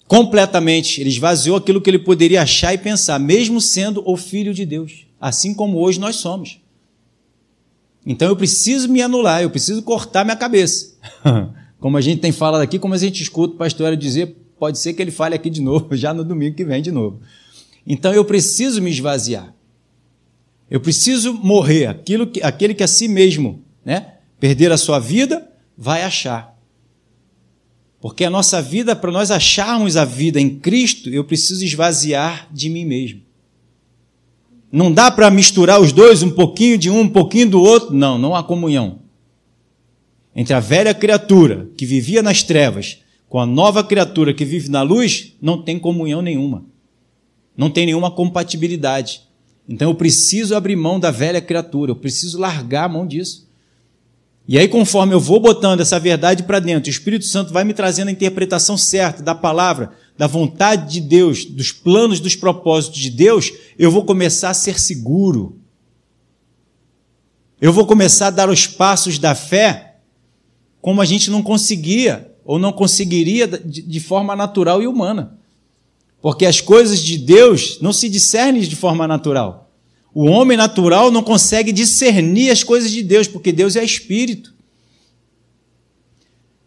completamente. 0.09 0.99
Ele 0.99 1.07
esvaziou 1.07 1.55
aquilo 1.55 1.79
que 1.79 1.89
ele 1.89 1.99
poderia 1.99 2.41
achar 2.41 2.73
e 2.73 2.77
pensar, 2.77 3.17
mesmo 3.17 3.61
sendo 3.61 4.03
o 4.05 4.17
Filho 4.17 4.53
de 4.53 4.65
Deus. 4.65 5.07
Assim 5.21 5.53
como 5.53 5.79
hoje 5.79 6.01
nós 6.01 6.17
somos. 6.17 6.59
Então 8.05 8.27
eu 8.27 8.35
preciso 8.35 8.89
me 8.89 9.01
anular, 9.01 9.41
eu 9.41 9.49
preciso 9.49 9.81
cortar 9.81 10.25
minha 10.25 10.35
cabeça. 10.35 10.97
Como 11.79 11.95
a 11.95 12.01
gente 12.01 12.19
tem 12.19 12.33
falado 12.33 12.61
aqui, 12.61 12.77
como 12.77 12.93
a 12.93 12.97
gente 12.97 13.23
escuta 13.23 13.53
o 13.53 13.57
pastor 13.57 13.95
dizer, 13.95 14.35
pode 14.59 14.79
ser 14.79 14.93
que 14.93 15.01
ele 15.01 15.11
fale 15.11 15.35
aqui 15.35 15.49
de 15.49 15.61
novo, 15.61 15.87
já 15.95 16.13
no 16.13 16.25
domingo 16.25 16.57
que 16.57 16.65
vem 16.65 16.81
de 16.81 16.91
novo. 16.91 17.21
Então 17.85 18.11
eu 18.11 18.25
preciso 18.25 18.81
me 18.81 18.89
esvaziar. 18.89 19.55
Eu 20.69 20.79
preciso 20.79 21.33
morrer. 21.33 21.87
Aquilo 21.87 22.27
que, 22.27 22.41
aquele 22.41 22.73
que 22.73 22.83
a 22.83 22.87
si 22.87 23.07
mesmo 23.07 23.63
né, 23.83 24.13
perder 24.39 24.71
a 24.71 24.77
sua 24.77 24.99
vida, 24.99 25.47
vai 25.77 26.03
achar. 26.03 26.55
Porque 27.99 28.23
a 28.23 28.29
nossa 28.29 28.61
vida, 28.61 28.95
para 28.95 29.11
nós 29.11 29.31
acharmos 29.31 29.97
a 29.97 30.05
vida 30.05 30.39
em 30.39 30.59
Cristo, 30.59 31.09
eu 31.09 31.23
preciso 31.23 31.63
esvaziar 31.63 32.47
de 32.51 32.69
mim 32.69 32.85
mesmo. 32.85 33.21
Não 34.71 34.91
dá 34.91 35.09
para 35.09 35.31
misturar 35.31 35.79
os 35.79 35.91
dois, 35.91 36.21
um 36.21 36.29
pouquinho 36.29 36.77
de 36.77 36.89
um, 36.89 37.01
um 37.01 37.09
pouquinho 37.09 37.49
do 37.49 37.61
outro. 37.61 37.93
Não, 37.95 38.17
não 38.17 38.35
há 38.35 38.43
comunhão. 38.43 38.99
Entre 40.35 40.53
a 40.53 40.59
velha 40.59 40.93
criatura 40.93 41.69
que 41.75 41.85
vivia 41.85 42.21
nas 42.21 42.43
trevas 42.43 42.99
com 43.29 43.39
a 43.39 43.45
nova 43.45 43.83
criatura 43.83 44.33
que 44.33 44.45
vive 44.45 44.69
na 44.69 44.81
luz, 44.81 45.33
não 45.41 45.61
tem 45.61 45.77
comunhão 45.77 46.21
nenhuma. 46.21 46.65
Não 47.55 47.69
tem 47.69 47.85
nenhuma 47.85 48.11
compatibilidade. 48.11 49.21
Então 49.67 49.89
eu 49.89 49.95
preciso 49.95 50.55
abrir 50.55 50.75
mão 50.75 50.99
da 50.99 51.11
velha 51.11 51.41
criatura, 51.41 51.91
eu 51.91 51.95
preciso 51.95 52.39
largar 52.39 52.85
a 52.85 52.89
mão 52.89 53.05
disso. 53.05 53.47
E 54.47 54.57
aí, 54.57 54.67
conforme 54.69 55.13
eu 55.13 55.19
vou 55.19 55.41
botando 55.41 55.81
essa 55.81 55.99
verdade 55.99 56.43
para 56.43 56.59
dentro, 56.59 56.87
o 56.87 56.91
Espírito 56.91 57.25
Santo 57.25 57.51
vai 57.51 57.65
me 57.65 57.73
trazendo 57.73 58.07
a 58.07 58.11
interpretação 58.11 58.77
certa 58.77 59.21
da 59.21 59.35
palavra, 59.35 59.91
da 60.17 60.25
vontade 60.25 60.89
de 60.89 61.01
Deus, 61.01 61.43
dos 61.43 61.73
planos, 61.73 62.21
dos 62.21 62.33
propósitos 62.33 62.99
de 62.99 63.09
Deus, 63.09 63.51
eu 63.77 63.91
vou 63.91 64.05
começar 64.05 64.49
a 64.49 64.53
ser 64.53 64.79
seguro. 64.79 65.59
Eu 67.59 67.73
vou 67.73 67.85
começar 67.85 68.27
a 68.27 68.31
dar 68.31 68.49
os 68.49 68.65
passos 68.65 69.19
da 69.19 69.35
fé 69.35 69.97
como 70.79 71.01
a 71.01 71.05
gente 71.05 71.29
não 71.29 71.43
conseguia 71.43 72.31
ou 72.45 72.57
não 72.57 72.71
conseguiria 72.71 73.45
de 73.47 73.99
forma 73.99 74.33
natural 74.33 74.81
e 74.81 74.87
humana. 74.87 75.36
Porque 76.21 76.45
as 76.45 76.59
coisas 76.61 76.99
de 76.99 77.17
Deus 77.17 77.79
não 77.81 77.93
se 77.93 78.09
discernem 78.09 78.61
de 78.61 78.75
forma 78.75 79.07
natural. 79.07 79.71
O 80.13 80.25
homem 80.25 80.57
natural 80.57 81.11
não 81.11 81.21
consegue 81.21 81.71
discernir 81.71 82.49
as 82.49 82.63
coisas 82.63 82.91
de 82.91 83.03
Deus, 83.03 83.27
porque 83.27 83.51
Deus 83.51 83.75
é 83.75 83.83
espírito. 83.83 84.53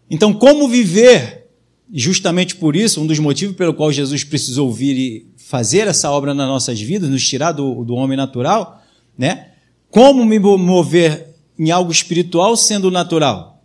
Então, 0.09 0.33
como 0.33 0.69
viver? 0.69 1.49
Justamente 1.93 2.55
por 2.55 2.77
isso, 2.77 3.01
um 3.01 3.07
dos 3.07 3.19
motivos 3.19 3.57
pelo 3.57 3.75
qual 3.75 3.91
Jesus 3.91 4.23
precisou 4.23 4.73
vir 4.73 4.97
e 4.97 5.27
fazer 5.37 5.89
essa 5.89 6.09
obra 6.11 6.33
nas 6.33 6.47
nossas 6.47 6.81
vidas, 6.81 7.11
nos 7.11 7.29
tirar 7.29 7.51
do, 7.51 7.85
do 7.85 7.95
homem 7.95 8.17
natural, 8.17 8.81
né? 9.19 9.49
Como 9.91 10.25
me 10.25 10.39
mover 10.39 11.35
em 11.59 11.73
algo 11.73 11.91
espiritual 11.91 12.57
sendo 12.57 12.89
natural? 12.89 13.65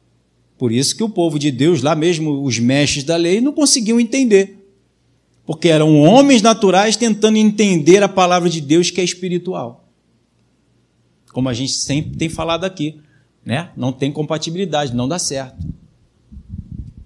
Por 0.57 0.71
isso 0.71 0.95
que 0.95 1.03
o 1.03 1.09
povo 1.09 1.37
de 1.37 1.51
Deus, 1.51 1.83
lá 1.83 1.95
mesmo 1.95 2.43
os 2.43 2.57
mestres 2.57 3.03
da 3.03 3.15
lei, 3.15 3.39
não 3.39 3.53
conseguiam 3.53 3.99
entender 3.99 4.64
porque 5.45 5.69
eram 5.69 5.99
homens 6.01 6.41
naturais 6.41 6.97
tentando 6.97 7.37
entender 7.37 8.01
a 8.01 8.09
palavra 8.09 8.49
de 8.49 8.59
Deus 8.59 8.89
que 8.89 8.99
é 8.99 9.03
espiritual. 9.03 9.85
Como 11.31 11.47
a 11.47 11.53
gente 11.53 11.73
sempre 11.73 12.17
tem 12.17 12.29
falado 12.29 12.63
aqui, 12.63 12.99
né? 13.45 13.69
Não 13.77 13.91
tem 13.91 14.11
compatibilidade, 14.11 14.95
não 14.95 15.07
dá 15.07 15.19
certo. 15.19 15.63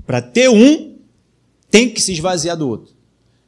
Para 0.06 0.22
ter 0.22 0.50
um, 0.50 0.96
tem 1.70 1.90
que 1.90 2.02
se 2.02 2.14
esvaziar 2.14 2.56
do 2.56 2.68
outro. 2.68 2.94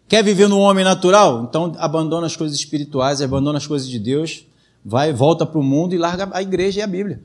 Quer 0.08 0.24
viver 0.24 0.50
no 0.50 0.60
homem 0.60 0.84
natural? 0.84 1.46
Então 1.48 1.74
abandona 1.78 2.28
as 2.28 2.36
coisas 2.36 2.58
espirituais, 2.58 3.22
abandona 3.22 3.58
as 3.58 3.66
coisas 3.66 3.88
de 3.88 3.98
Deus, 3.98 4.46
vai, 4.84 5.14
volta 5.14 5.46
para 5.46 5.60
o 5.60 5.64
mundo 5.64 5.96
e 5.96 5.98
larga 5.98 6.30
a 6.34 6.42
igreja 6.42 6.82
e 6.82 6.84
a 6.84 6.88
Bíblia. 6.88 7.24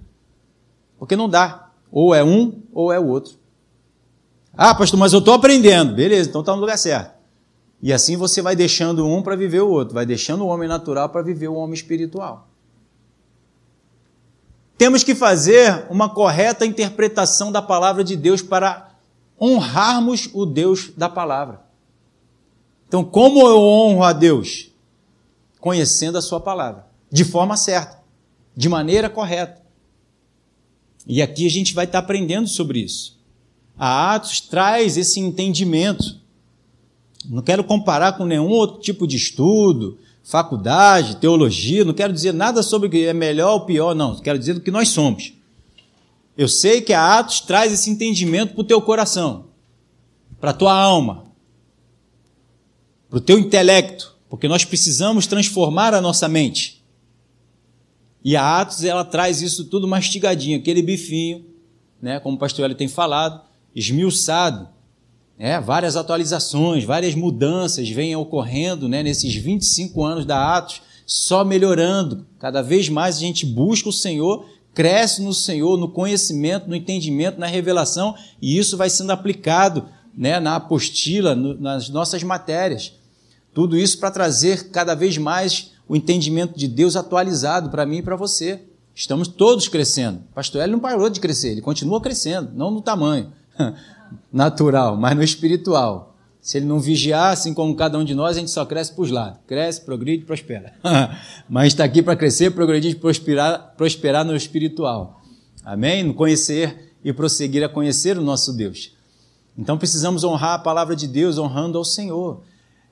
Porque 0.99 1.16
não 1.16 1.28
dá. 1.28 1.70
Ou 1.90 2.14
é 2.14 2.23
um 2.23 2.52
ou 2.73 2.92
é 2.92 3.00
o 3.00 3.06
outro. 3.06 3.35
Ah, 4.56 4.75
pastor, 4.75 4.99
mas 4.99 5.12
eu 5.12 5.18
estou 5.18 5.35
aprendendo. 5.35 5.94
Beleza, 5.94 6.28
então 6.28 6.42
está 6.42 6.54
no 6.54 6.61
lugar 6.61 6.78
certo. 6.78 7.15
E 7.87 7.93
assim 7.93 8.16
você 8.16 8.43
vai 8.43 8.57
deixando 8.57 9.07
um 9.07 9.23
para 9.23 9.37
viver 9.37 9.61
o 9.61 9.71
outro, 9.71 9.95
vai 9.95 10.05
deixando 10.05 10.43
o 10.43 10.49
homem 10.49 10.69
natural 10.69 11.09
para 11.09 11.23
viver 11.23 11.47
o 11.47 11.55
homem 11.55 11.75
espiritual. 11.75 12.49
Temos 14.76 15.05
que 15.05 15.14
fazer 15.14 15.87
uma 15.88 16.09
correta 16.09 16.66
interpretação 16.66 17.52
da 17.52 17.62
palavra 17.62 18.02
de 18.02 18.16
Deus 18.16 18.43
para 18.43 18.90
honrarmos 19.40 20.28
o 20.35 20.45
Deus 20.45 20.90
da 20.97 21.09
palavra. 21.09 21.62
Então, 22.88 23.05
como 23.05 23.47
eu 23.47 23.61
honro 23.61 24.02
a 24.02 24.12
Deus? 24.12 24.73
Conhecendo 25.61 26.19
a 26.19 26.23
Sua 26.23 26.40
palavra, 26.40 26.88
de 27.09 27.23
forma 27.25 27.57
certa, 27.57 28.02
de 28.57 28.69
maneira 28.69 29.09
correta. 29.09 29.62
E 31.07 31.23
aqui 31.23 31.47
a 31.47 31.50
gente 31.50 31.73
vai 31.73 31.85
estar 31.85 32.00
aprendendo 32.00 32.49
sobre 32.49 32.81
isso. 32.81 33.16
A 33.78 34.16
Atos 34.16 34.40
traz 34.40 34.97
esse 34.97 35.21
entendimento 35.21 36.25
não 37.28 37.42
quero 37.42 37.64
comparar 37.64 38.12
com 38.16 38.25
nenhum 38.25 38.49
outro 38.49 38.80
tipo 38.80 39.06
de 39.06 39.16
estudo, 39.16 39.99
faculdade, 40.23 41.16
teologia, 41.16 41.85
não 41.85 41.95
quero 41.95 42.12
dizer 42.12 42.33
nada 42.33 42.62
sobre 42.62 42.88
o 42.88 42.90
que 42.90 43.04
é 43.04 43.12
melhor 43.12 43.52
ou 43.52 43.61
pior, 43.61 43.95
não. 43.95 44.16
Quero 44.16 44.38
dizer 44.38 44.54
do 44.54 44.61
que 44.61 44.71
nós 44.71 44.88
somos. 44.88 45.33
Eu 46.37 46.49
sei 46.49 46.80
que 46.80 46.92
a 46.92 47.18
Atos 47.18 47.40
traz 47.40 47.73
esse 47.73 47.88
entendimento 47.88 48.52
para 48.52 48.61
o 48.61 48.64
teu 48.64 48.83
coração, 48.83 49.47
para 50.40 50.50
a 50.50 50.54
tua 50.54 50.73
alma, 50.73 51.26
para 53.09 53.18
o 53.18 53.21
teu 53.21 53.38
intelecto, 53.38 54.14
porque 54.28 54.49
nós 54.49 54.64
precisamos 54.64 55.26
transformar 55.26 55.95
a 55.95 56.00
nossa 56.00 56.28
mente. 56.28 56.85
E 58.25 58.37
a 58.37 58.61
Atos 58.61 58.83
ela 58.83 59.04
traz 59.04 59.40
isso 59.40 59.64
tudo 59.66 59.87
mastigadinho, 59.87 60.59
aquele 60.59 60.83
bifinho, 60.83 61.47
né, 62.02 62.18
como 62.21 62.37
o 62.37 62.38
pastor 62.38 62.64
Eli 62.64 62.75
tem 62.75 62.88
falado, 62.88 63.40
esmiuçado, 63.75 64.68
é, 65.38 65.61
várias 65.61 65.97
atualizações, 65.97 66.85
várias 66.85 67.14
mudanças 67.14 67.88
vêm 67.88 68.16
ocorrendo 68.16 68.88
né, 68.88 69.02
nesses 69.02 69.35
25 69.35 70.02
anos 70.05 70.25
da 70.25 70.57
Atos, 70.57 70.81
só 71.05 71.45
melhorando. 71.45 72.26
Cada 72.38 72.62
vez 72.62 72.88
mais 72.88 73.16
a 73.16 73.21
gente 73.21 73.45
busca 73.45 73.88
o 73.88 73.93
Senhor, 73.93 74.47
cresce 74.75 75.23
no 75.23 75.35
Senhor, 75.35 75.76
no 75.78 75.88
conhecimento, 75.88 76.69
no 76.69 76.75
entendimento, 76.75 77.38
na 77.38 77.47
revelação, 77.47 78.14
e 78.40 78.59
isso 78.59 78.76
vai 78.76 78.88
sendo 78.88 79.11
aplicado 79.11 79.87
né, 80.16 80.40
na 80.40 80.57
apostila, 80.57 81.35
no, 81.35 81.59
nas 81.61 81.88
nossas 81.90 82.23
matérias. 82.23 82.95
Tudo 83.52 83.76
isso 83.76 83.99
para 83.99 84.11
trazer 84.11 84.71
cada 84.71 84.95
vez 84.95 85.19
mais 85.19 85.73
o 85.88 85.95
entendimento 85.95 86.59
de 86.59 86.66
Deus 86.66 86.97
atualizado 86.97 87.71
para 87.71 87.87
mim 87.87 87.99
e 87.99 88.02
para 88.02 88.16
você. 88.16 88.62
Estamos 88.95 89.28
todos 89.28 89.69
crescendo. 89.69 90.23
Pastor 90.35 90.62
Hélio 90.62 90.73
não 90.73 90.81
parou 90.81 91.11
de 91.11 91.21
crescer, 91.21 91.52
ele 91.52 91.61
continua 91.61 92.00
crescendo, 92.00 92.50
não 92.55 92.71
no 92.71 92.81
tamanho, 92.81 93.31
natural, 94.33 94.97
mas 94.97 95.17
no 95.17 95.23
espiritual. 95.23 96.15
Se 96.41 96.59
ele 96.59 96.67
não 96.67 96.79
vigiar, 96.79 97.33
assim 97.33 97.53
como 97.53 97.75
cada 97.75 97.99
um 97.99 98.05
de 98.05 98.15
nós, 98.15 98.37
a 98.37 98.41
gente 98.41 98.53
só 98.53 98.65
cresce 98.65 98.93
para 98.93 99.03
os 99.03 99.11
lados. 99.11 99.41
Cresce, 99.49 99.81
progride, 99.81 100.25
prospera. 100.25 100.75
mas 101.49 101.69
está 101.69 101.83
aqui 101.83 102.03
para 102.03 102.15
crescer, 102.15 102.53
progredir 102.53 103.01
prosperar, 103.01 103.75
prosperar 103.77 104.25
no 104.25 104.37
espiritual. 104.37 105.21
Amém? 105.65 106.05
No 106.05 106.15
conhecer 106.15 106.95
e 107.05 107.13
prosseguir 107.13 107.65
a 107.65 107.69
conhecer 107.69 108.17
o 108.17 108.23
nosso 108.23 108.53
Deus. 108.53 108.93
Então 109.59 109.77
precisamos 109.77 110.23
honrar 110.23 110.55
a 110.55 110.59
palavra 110.61 110.95
de 110.95 111.09
Deus, 111.09 111.37
honrando 111.37 111.79
ao 111.79 111.85
Senhor. 111.85 112.43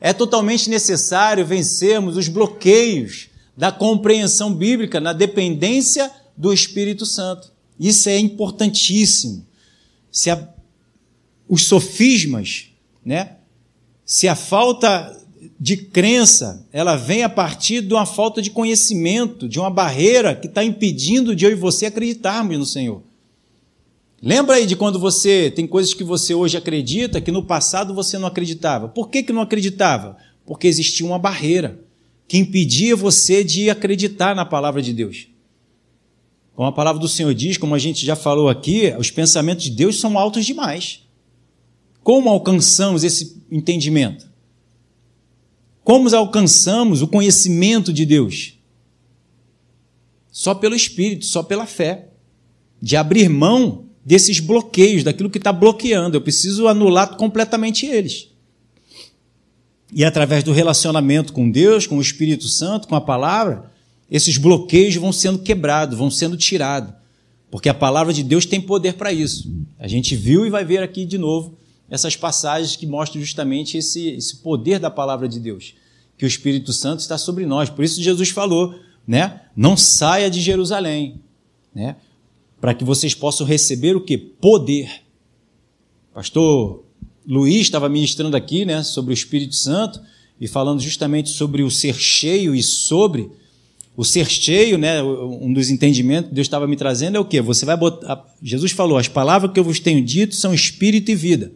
É 0.00 0.12
totalmente 0.12 0.68
necessário 0.68 1.46
vencermos 1.46 2.16
os 2.16 2.26
bloqueios 2.26 3.28
da 3.56 3.70
compreensão 3.70 4.52
bíblica 4.52 5.00
na 5.00 5.12
dependência 5.12 6.10
do 6.36 6.52
Espírito 6.52 7.06
Santo. 7.06 7.52
Isso 7.78 8.08
é 8.08 8.18
importantíssimo. 8.18 9.46
Se 10.10 10.30
a 10.30 10.36
os 11.48 11.66
sofismas, 11.66 12.66
né? 13.04 13.36
Se 14.04 14.28
a 14.28 14.34
falta 14.34 15.16
de 15.58 15.76
crença, 15.76 16.66
ela 16.72 16.96
vem 16.96 17.22
a 17.22 17.28
partir 17.28 17.80
de 17.80 17.94
uma 17.94 18.06
falta 18.06 18.42
de 18.42 18.50
conhecimento, 18.50 19.48
de 19.48 19.58
uma 19.58 19.70
barreira 19.70 20.34
que 20.34 20.46
está 20.46 20.64
impedindo 20.64 21.34
de 21.34 21.44
eu 21.44 21.50
e 21.50 21.54
você 21.54 21.86
acreditarmos 21.86 22.58
no 22.58 22.66
Senhor. 22.66 23.02
Lembra 24.20 24.56
aí 24.56 24.66
de 24.66 24.74
quando 24.74 24.98
você 24.98 25.50
tem 25.50 25.66
coisas 25.66 25.92
que 25.92 26.02
você 26.02 26.34
hoje 26.34 26.56
acredita 26.56 27.20
que 27.20 27.30
no 27.30 27.44
passado 27.44 27.94
você 27.94 28.18
não 28.18 28.26
acreditava. 28.26 28.88
Por 28.88 29.10
que, 29.10 29.22
que 29.22 29.32
não 29.32 29.42
acreditava? 29.42 30.16
Porque 30.46 30.66
existia 30.66 31.04
uma 31.06 31.18
barreira 31.18 31.80
que 32.26 32.38
impedia 32.38 32.96
você 32.96 33.44
de 33.44 33.68
acreditar 33.68 34.34
na 34.34 34.44
palavra 34.44 34.80
de 34.80 34.94
Deus. 34.94 35.28
Como 36.54 36.68
a 36.68 36.72
palavra 36.72 37.00
do 37.00 37.08
Senhor 37.08 37.34
diz, 37.34 37.58
como 37.58 37.74
a 37.74 37.78
gente 37.78 38.06
já 38.06 38.16
falou 38.16 38.48
aqui, 38.48 38.94
os 38.98 39.10
pensamentos 39.10 39.64
de 39.64 39.70
Deus 39.70 40.00
são 40.00 40.18
altos 40.18 40.46
demais. 40.46 41.03
Como 42.04 42.28
alcançamos 42.28 43.02
esse 43.02 43.42
entendimento? 43.50 44.28
Como 45.82 46.14
alcançamos 46.14 47.00
o 47.00 47.08
conhecimento 47.08 47.94
de 47.94 48.04
Deus? 48.04 48.58
Só 50.30 50.54
pelo 50.54 50.76
Espírito, 50.76 51.24
só 51.24 51.42
pela 51.42 51.64
fé. 51.64 52.08
De 52.80 52.94
abrir 52.94 53.30
mão 53.30 53.86
desses 54.04 54.38
bloqueios, 54.38 55.02
daquilo 55.02 55.30
que 55.30 55.38
está 55.38 55.50
bloqueando. 55.50 56.14
Eu 56.14 56.20
preciso 56.20 56.68
anular 56.68 57.16
completamente 57.16 57.86
eles. 57.86 58.28
E 59.90 60.04
através 60.04 60.44
do 60.44 60.52
relacionamento 60.52 61.32
com 61.32 61.50
Deus, 61.50 61.86
com 61.86 61.96
o 61.96 62.02
Espírito 62.02 62.48
Santo, 62.48 62.86
com 62.86 62.94
a 62.94 63.00
palavra, 63.00 63.72
esses 64.10 64.36
bloqueios 64.36 64.94
vão 64.96 65.12
sendo 65.12 65.38
quebrados, 65.38 65.96
vão 65.96 66.10
sendo 66.10 66.36
tirados. 66.36 66.92
Porque 67.50 67.70
a 67.70 67.74
palavra 67.74 68.12
de 68.12 68.22
Deus 68.22 68.44
tem 68.44 68.60
poder 68.60 68.94
para 68.94 69.10
isso. 69.10 69.50
A 69.78 69.88
gente 69.88 70.14
viu 70.14 70.44
e 70.44 70.50
vai 70.50 70.66
ver 70.66 70.82
aqui 70.82 71.06
de 71.06 71.16
novo 71.16 71.63
essas 71.90 72.16
passagens 72.16 72.76
que 72.76 72.86
mostram 72.86 73.20
justamente 73.20 73.76
esse, 73.76 74.08
esse 74.08 74.36
poder 74.36 74.78
da 74.78 74.90
palavra 74.90 75.28
de 75.28 75.38
Deus, 75.38 75.74
que 76.16 76.24
o 76.24 76.28
Espírito 76.28 76.72
Santo 76.72 77.00
está 77.00 77.18
sobre 77.18 77.46
nós. 77.46 77.68
Por 77.68 77.84
isso 77.84 78.02
Jesus 78.02 78.30
falou, 78.30 78.74
né? 79.06 79.42
Não 79.54 79.76
saia 79.76 80.30
de 80.30 80.40
Jerusalém, 80.40 81.20
né? 81.74 81.96
Para 82.60 82.74
que 82.74 82.84
vocês 82.84 83.14
possam 83.14 83.46
receber 83.46 83.94
o 83.94 84.00
que? 84.00 84.16
Poder. 84.16 85.02
Pastor 86.14 86.84
Luiz 87.26 87.62
estava 87.62 87.88
ministrando 87.88 88.36
aqui, 88.36 88.64
né, 88.64 88.82
sobre 88.82 89.12
o 89.12 89.14
Espírito 89.14 89.54
Santo 89.54 90.00
e 90.40 90.46
falando 90.46 90.80
justamente 90.80 91.30
sobre 91.30 91.62
o 91.62 91.70
ser 91.70 91.94
cheio 91.94 92.54
e 92.54 92.62
sobre 92.62 93.30
o 93.96 94.04
ser 94.04 94.28
cheio, 94.28 94.76
né, 94.76 95.02
um 95.02 95.52
dos 95.52 95.70
entendimentos 95.70 96.28
que 96.28 96.34
Deus 96.34 96.46
estava 96.46 96.66
me 96.66 96.76
trazendo 96.76 97.16
é 97.16 97.20
o 97.20 97.24
que? 97.24 97.40
Você 97.40 97.64
vai 97.64 97.76
botar. 97.76 98.24
Jesus 98.42 98.72
falou: 98.72 98.98
as 98.98 99.08
palavras 99.08 99.52
que 99.52 99.60
eu 99.60 99.64
vos 99.64 99.78
tenho 99.78 100.04
dito 100.04 100.34
são 100.34 100.52
espírito 100.52 101.10
e 101.10 101.14
vida. 101.14 101.52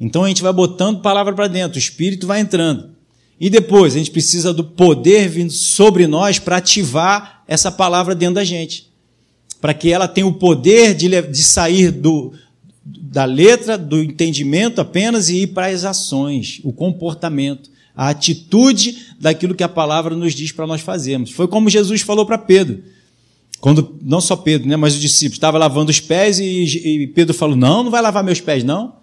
Então 0.00 0.24
a 0.24 0.28
gente 0.28 0.42
vai 0.42 0.52
botando 0.52 1.00
palavra 1.00 1.32
para 1.32 1.48
dentro, 1.48 1.76
o 1.76 1.78
espírito 1.78 2.26
vai 2.26 2.40
entrando. 2.40 2.90
E 3.40 3.48
depois, 3.48 3.94
a 3.94 3.98
gente 3.98 4.10
precisa 4.10 4.52
do 4.52 4.64
poder 4.64 5.28
vindo 5.28 5.52
sobre 5.52 6.06
nós 6.06 6.38
para 6.38 6.56
ativar 6.56 7.44
essa 7.46 7.70
palavra 7.70 8.14
dentro 8.14 8.36
da 8.36 8.44
gente. 8.44 8.88
Para 9.60 9.74
que 9.74 9.92
ela 9.92 10.08
tenha 10.08 10.26
o 10.26 10.34
poder 10.34 10.94
de, 10.94 11.08
de 11.22 11.44
sair 11.44 11.90
do, 11.92 12.32
da 12.84 13.24
letra, 13.24 13.78
do 13.78 14.02
entendimento 14.02 14.80
apenas 14.80 15.28
e 15.28 15.42
ir 15.42 15.48
para 15.48 15.66
as 15.66 15.84
ações, 15.84 16.60
o 16.64 16.72
comportamento, 16.72 17.70
a 17.96 18.08
atitude 18.08 19.06
daquilo 19.20 19.54
que 19.54 19.62
a 19.62 19.68
palavra 19.68 20.16
nos 20.16 20.34
diz 20.34 20.50
para 20.50 20.66
nós 20.66 20.80
fazermos. 20.80 21.30
Foi 21.30 21.46
como 21.46 21.70
Jesus 21.70 22.00
falou 22.00 22.26
para 22.26 22.38
Pedro. 22.38 22.82
Quando, 23.60 23.98
não 24.02 24.20
só 24.20 24.36
Pedro, 24.36 24.68
né, 24.68 24.76
mas 24.76 24.94
os 24.94 25.00
discípulos 25.00 25.36
estavam 25.36 25.58
lavando 25.58 25.90
os 25.90 26.00
pés 26.00 26.38
e, 26.38 26.44
e 26.44 27.06
Pedro 27.08 27.34
falou: 27.34 27.56
Não, 27.56 27.82
não 27.82 27.90
vai 27.90 28.00
lavar 28.00 28.22
meus 28.22 28.40
pés, 28.40 28.62
não. 28.62 28.98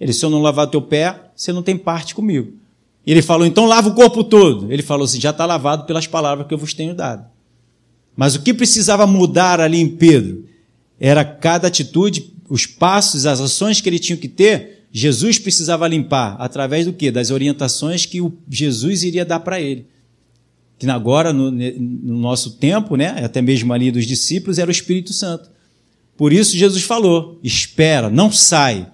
Ele, 0.00 0.12
se 0.12 0.24
eu 0.24 0.30
não 0.30 0.40
lavar 0.40 0.68
teu 0.68 0.80
pé, 0.80 1.30
você 1.34 1.52
não 1.52 1.62
tem 1.62 1.76
parte 1.76 2.14
comigo. 2.14 2.52
Ele 3.06 3.22
falou, 3.22 3.46
então 3.46 3.64
lava 3.64 3.88
o 3.88 3.94
corpo 3.94 4.22
todo. 4.22 4.70
Ele 4.70 4.82
falou 4.82 5.04
assim: 5.04 5.20
já 5.20 5.30
está 5.30 5.46
lavado 5.46 5.84
pelas 5.84 6.06
palavras 6.06 6.46
que 6.46 6.54
eu 6.54 6.58
vos 6.58 6.74
tenho 6.74 6.94
dado. 6.94 7.24
Mas 8.16 8.34
o 8.34 8.42
que 8.42 8.52
precisava 8.52 9.06
mudar 9.06 9.60
ali 9.60 9.78
em 9.78 9.88
Pedro 9.88 10.44
era 11.00 11.24
cada 11.24 11.68
atitude, 11.68 12.32
os 12.48 12.66
passos, 12.66 13.26
as 13.26 13.40
ações 13.40 13.80
que 13.80 13.88
ele 13.88 13.98
tinha 13.98 14.16
que 14.16 14.28
ter, 14.28 14.86
Jesus 14.90 15.38
precisava 15.38 15.86
limpar 15.86 16.36
através 16.38 16.86
do 16.86 16.92
quê? 16.92 17.10
Das 17.10 17.30
orientações 17.30 18.04
que 18.04 18.20
o 18.20 18.36
Jesus 18.48 19.02
iria 19.02 19.24
dar 19.24 19.40
para 19.40 19.60
ele. 19.60 19.86
Que 20.78 20.88
agora, 20.90 21.32
no, 21.32 21.50
no, 21.50 22.18
nosso 22.18 22.52
tempo, 22.52 22.96
né, 22.96 23.24
até 23.24 23.40
mesmo 23.40 23.72
ali 23.72 23.90
dos 23.90 24.06
discípulos, 24.06 24.58
era 24.58 24.68
o 24.68 24.72
Espírito 24.72 25.12
Santo. 25.12 25.50
Por 26.16 26.32
isso 26.32 26.56
Jesus 26.56 26.82
falou: 26.82 27.38
espera, 27.42 28.10
não 28.10 28.30
sai 28.30 28.86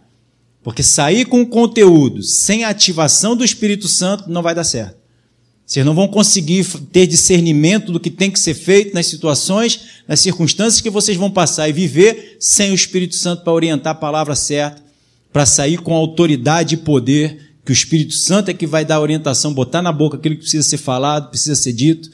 porque 0.64 0.82
sair 0.82 1.26
com 1.26 1.44
conteúdo 1.44 2.22
sem 2.22 2.64
a 2.64 2.70
ativação 2.70 3.36
do 3.36 3.44
Espírito 3.44 3.86
Santo 3.86 4.30
não 4.30 4.42
vai 4.42 4.54
dar 4.54 4.64
certo. 4.64 4.96
Vocês 5.66 5.84
não 5.84 5.94
vão 5.94 6.08
conseguir 6.08 6.64
ter 6.90 7.06
discernimento 7.06 7.92
do 7.92 8.00
que 8.00 8.10
tem 8.10 8.30
que 8.30 8.40
ser 8.40 8.54
feito 8.54 8.94
nas 8.94 9.06
situações, 9.06 9.80
nas 10.08 10.20
circunstâncias 10.20 10.80
que 10.80 10.90
vocês 10.90 11.16
vão 11.16 11.30
passar 11.30 11.68
e 11.68 11.72
viver 11.72 12.38
sem 12.40 12.70
o 12.70 12.74
Espírito 12.74 13.14
Santo 13.14 13.44
para 13.44 13.52
orientar 13.52 13.92
a 13.92 13.94
palavra 13.94 14.34
certa, 14.34 14.82
para 15.30 15.44
sair 15.44 15.78
com 15.78 15.94
autoridade 15.94 16.74
e 16.74 16.78
poder, 16.78 17.52
que 17.64 17.72
o 17.72 17.72
Espírito 17.72 18.14
Santo 18.14 18.50
é 18.50 18.54
que 18.54 18.66
vai 18.66 18.84
dar 18.84 19.00
orientação, 19.00 19.54
botar 19.54 19.82
na 19.82 19.92
boca 19.92 20.16
aquilo 20.16 20.34
que 20.34 20.42
precisa 20.42 20.66
ser 20.66 20.78
falado, 20.78 21.28
precisa 21.28 21.54
ser 21.54 21.72
dito. 21.72 22.10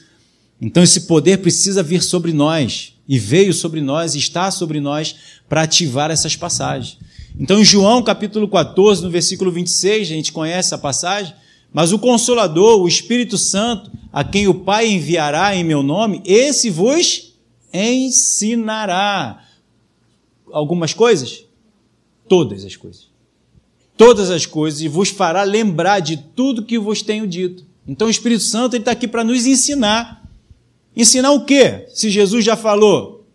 Então 0.60 0.82
esse 0.82 1.02
poder 1.02 1.38
precisa 1.38 1.82
vir 1.82 2.02
sobre 2.02 2.32
nós, 2.32 2.94
e 3.08 3.18
veio 3.18 3.52
sobre 3.52 3.80
nós, 3.80 4.14
está 4.14 4.50
sobre 4.50 4.80
nós, 4.80 5.16
para 5.48 5.62
ativar 5.62 6.10
essas 6.10 6.36
passagens. 6.36 6.98
Então, 7.38 7.60
em 7.60 7.64
João 7.64 8.02
capítulo 8.02 8.48
14, 8.48 9.02
no 9.02 9.10
versículo 9.10 9.50
26, 9.50 10.02
a 10.02 10.14
gente 10.14 10.32
conhece 10.32 10.74
a 10.74 10.78
passagem, 10.78 11.34
mas 11.72 11.92
o 11.92 11.98
Consolador, 11.98 12.80
o 12.80 12.88
Espírito 12.88 13.38
Santo, 13.38 13.90
a 14.12 14.24
quem 14.24 14.48
o 14.48 14.54
Pai 14.54 14.88
enviará 14.88 15.54
em 15.54 15.62
meu 15.62 15.82
nome, 15.82 16.20
esse 16.24 16.68
vos 16.68 17.34
ensinará 17.72 19.44
algumas 20.52 20.92
coisas? 20.92 21.44
Todas 22.28 22.64
as 22.64 22.76
coisas. 22.76 23.08
Todas 23.96 24.30
as 24.30 24.46
coisas, 24.46 24.80
e 24.80 24.88
vos 24.88 25.10
fará 25.10 25.42
lembrar 25.42 26.00
de 26.00 26.16
tudo 26.16 26.64
que 26.64 26.78
vos 26.78 27.02
tenho 27.02 27.26
dito. 27.26 27.64
Então, 27.86 28.08
o 28.08 28.10
Espírito 28.10 28.44
Santo 28.44 28.76
está 28.76 28.92
aqui 28.92 29.06
para 29.06 29.24
nos 29.24 29.46
ensinar. 29.46 30.28
Ensinar 30.96 31.32
o 31.32 31.44
quê? 31.44 31.86
Se 31.88 32.10
Jesus 32.10 32.44
já 32.44 32.56
falou? 32.56 33.26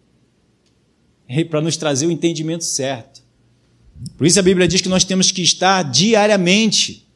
Para 1.49 1.61
nos 1.61 1.77
trazer 1.77 2.07
o 2.07 2.11
entendimento 2.11 2.63
certo. 2.63 3.14
Por 4.17 4.25
isso 4.27 4.39
a 4.39 4.43
Bíblia 4.43 4.67
diz 4.67 4.81
que 4.81 4.89
nós 4.89 5.03
temos 5.03 5.31
que 5.31 5.41
estar 5.41 5.83
diariamente, 5.83 7.07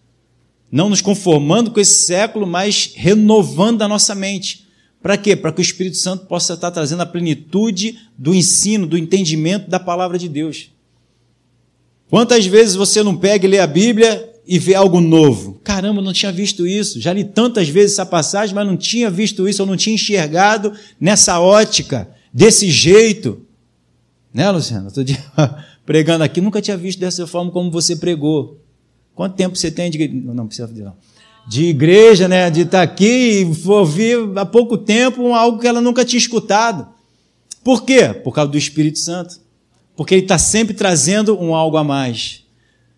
não 0.72 0.90
nos 0.90 1.02
conformando 1.02 1.72
com 1.72 1.80
esse 1.80 2.06
século, 2.06 2.46
mas 2.46 2.92
renovando 2.96 3.82
a 3.82 3.88
nossa 3.88 4.14
mente. 4.14 4.68
Para 5.02 5.18
quê? 5.18 5.36
Para 5.36 5.52
que 5.52 5.62
o 5.62 5.64
Espírito 5.64 5.98
Santo 5.98 6.26
possa 6.26 6.54
estar 6.54 6.72
trazendo 6.72 7.02
a 7.02 7.06
plenitude 7.06 7.98
do 8.18 8.34
ensino, 8.34 8.86
do 8.86 8.98
entendimento 8.98 9.70
da 9.70 9.80
palavra 9.80 10.18
de 10.18 10.28
Deus. 10.28 10.72
Quantas 12.10 12.46
vezes 12.46 12.76
você 12.76 13.02
não 13.02 13.16
pega 13.16 13.46
e 13.46 13.50
lê 13.50 13.60
a 13.60 13.68
Bíblia 13.68 14.30
e 14.46 14.58
vê 14.58 14.76
algo 14.76 15.00
novo? 15.00 15.62
Caramba, 15.64 16.02
não 16.02 16.12
tinha 16.12 16.32
visto 16.32 16.66
isso. 16.68 17.00
Já 17.00 17.14
li 17.14 17.24
tantas 17.24 17.70
vezes 17.70 17.94
essa 17.94 18.06
passagem, 18.06 18.54
mas 18.54 18.66
não 18.66 18.76
tinha 18.76 19.10
visto 19.10 19.48
isso, 19.48 19.62
eu 19.62 19.66
não 19.66 19.78
tinha 19.78 19.94
enxergado 19.94 20.74
nessa 21.00 21.40
ótica, 21.40 22.10
desse 22.34 22.70
jeito. 22.70 23.46
Né, 24.34 24.50
Luciano? 24.50 24.86
Outro 24.86 25.04
dia 25.04 25.24
pregando 25.90 26.24
aqui, 26.24 26.40
nunca 26.40 26.62
tinha 26.62 26.78
visto 26.78 27.00
dessa 27.00 27.26
forma 27.26 27.50
como 27.50 27.72
você 27.72 27.96
pregou. 27.96 28.62
Quanto 29.16 29.36
tempo 29.36 29.58
você 29.58 29.72
tem 29.72 29.90
de 29.90 30.08
não 30.08 30.46
precisa 30.46 30.68
fazer 30.68 30.84
não. 30.84 30.94
De 31.48 31.66
igreja, 31.66 32.28
né, 32.28 32.48
de 32.52 32.62
estar 32.62 32.84
aqui 32.84 33.42
e 33.42 33.68
ouvir 33.68 34.20
há 34.36 34.46
pouco 34.46 34.78
tempo 34.78 35.34
algo 35.34 35.58
que 35.58 35.66
ela 35.66 35.82
nunca 35.82 36.06
tinha 36.06 36.20
escutado. 36.20 36.88
Por 37.64 37.86
quê? 37.86 38.14
Por 38.14 38.32
causa 38.32 38.52
do 38.52 38.58
Espírito 38.58 39.00
Santo. 39.00 39.40
Porque 39.98 40.14
ele 40.14 40.22
está 40.22 40.38
sempre 40.38 40.76
trazendo 40.76 41.36
um 41.42 41.56
algo 41.56 41.76
a 41.76 41.84
mais. 41.84 42.44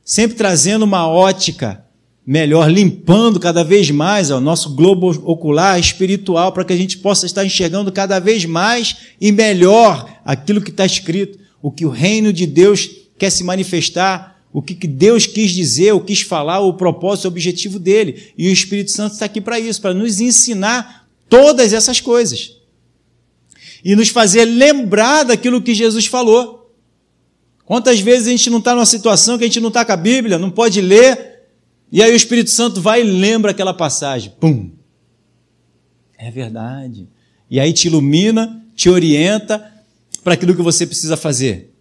Sempre 0.03 0.35
trazendo 0.35 0.83
uma 0.83 1.07
ótica 1.07 1.85
melhor, 2.27 2.69
limpando 2.69 3.39
cada 3.39 3.63
vez 3.63 3.89
mais 3.89 4.29
o 4.31 4.41
nosso 4.41 4.75
globo 4.75 5.11
ocular 5.23 5.79
espiritual, 5.79 6.51
para 6.51 6.65
que 6.65 6.73
a 6.73 6.77
gente 6.77 6.97
possa 6.97 7.25
estar 7.25 7.45
enxergando 7.45 7.89
cada 7.89 8.19
vez 8.19 8.43
mais 8.43 8.97
e 9.19 9.31
melhor 9.31 10.09
aquilo 10.25 10.59
que 10.59 10.71
está 10.71 10.85
escrito 10.85 11.39
o 11.61 11.71
que 11.71 11.85
o 11.85 11.89
reino 11.89 12.33
de 12.33 12.45
Deus 12.45 12.89
quer 13.17 13.29
se 13.29 13.43
manifestar, 13.43 14.41
o 14.53 14.61
que 14.61 14.87
Deus 14.87 15.25
quis 15.25 15.51
dizer, 15.51 15.93
o 15.93 16.01
quis 16.01 16.21
falar, 16.21 16.59
o 16.59 16.73
propósito, 16.73 17.25
o 17.25 17.27
objetivo 17.29 17.79
dele. 17.79 18.33
E 18.37 18.49
o 18.49 18.51
Espírito 18.51 18.91
Santo 18.91 19.13
está 19.13 19.25
aqui 19.25 19.39
para 19.39 19.59
isso, 19.59 19.81
para 19.81 19.93
nos 19.93 20.19
ensinar 20.19 21.07
todas 21.29 21.71
essas 21.71 22.01
coisas. 22.01 22.57
E 23.83 23.95
nos 23.95 24.09
fazer 24.09 24.45
lembrar 24.45 25.23
daquilo 25.23 25.61
que 25.61 25.73
Jesus 25.73 26.05
falou. 26.05 26.73
Quantas 27.65 28.01
vezes 28.01 28.27
a 28.27 28.31
gente 28.31 28.49
não 28.49 28.59
está 28.59 28.75
numa 28.75 28.85
situação 28.85 29.37
que 29.37 29.45
a 29.45 29.47
gente 29.47 29.61
não 29.61 29.69
está 29.69 29.85
com 29.85 29.93
a 29.93 29.97
Bíblia, 29.97 30.37
não 30.37 30.51
pode 30.51 30.81
ler, 30.81 31.31
e 31.91 32.01
aí 32.01 32.11
o 32.11 32.15
Espírito 32.15 32.49
Santo 32.49 32.81
vai 32.81 33.01
e 33.01 33.03
lembra 33.03 33.51
aquela 33.51 33.73
passagem. 33.73 34.33
Pum! 34.39 34.71
É 36.17 36.29
verdade. 36.29 37.07
E 37.49 37.59
aí 37.59 37.73
te 37.73 37.87
ilumina, 37.87 38.63
te 38.75 38.89
orienta, 38.89 39.70
para 40.23 40.33
aquilo 40.33 40.55
que 40.55 40.61
você 40.61 40.85
precisa 40.85 41.17
fazer. 41.17 41.73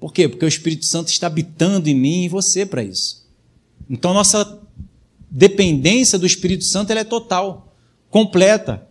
Por 0.00 0.12
quê? 0.12 0.28
Porque 0.28 0.44
o 0.44 0.48
Espírito 0.48 0.86
Santo 0.86 1.08
está 1.08 1.26
habitando 1.26 1.88
em 1.88 1.94
mim 1.94 2.22
e 2.22 2.24
em 2.26 2.28
você 2.28 2.64
para 2.64 2.82
isso. 2.82 3.26
Então, 3.90 4.14
nossa 4.14 4.58
dependência 5.30 6.18
do 6.18 6.26
Espírito 6.26 6.64
Santo 6.64 6.92
é 6.92 7.04
total, 7.04 7.74
completa. 8.10 8.86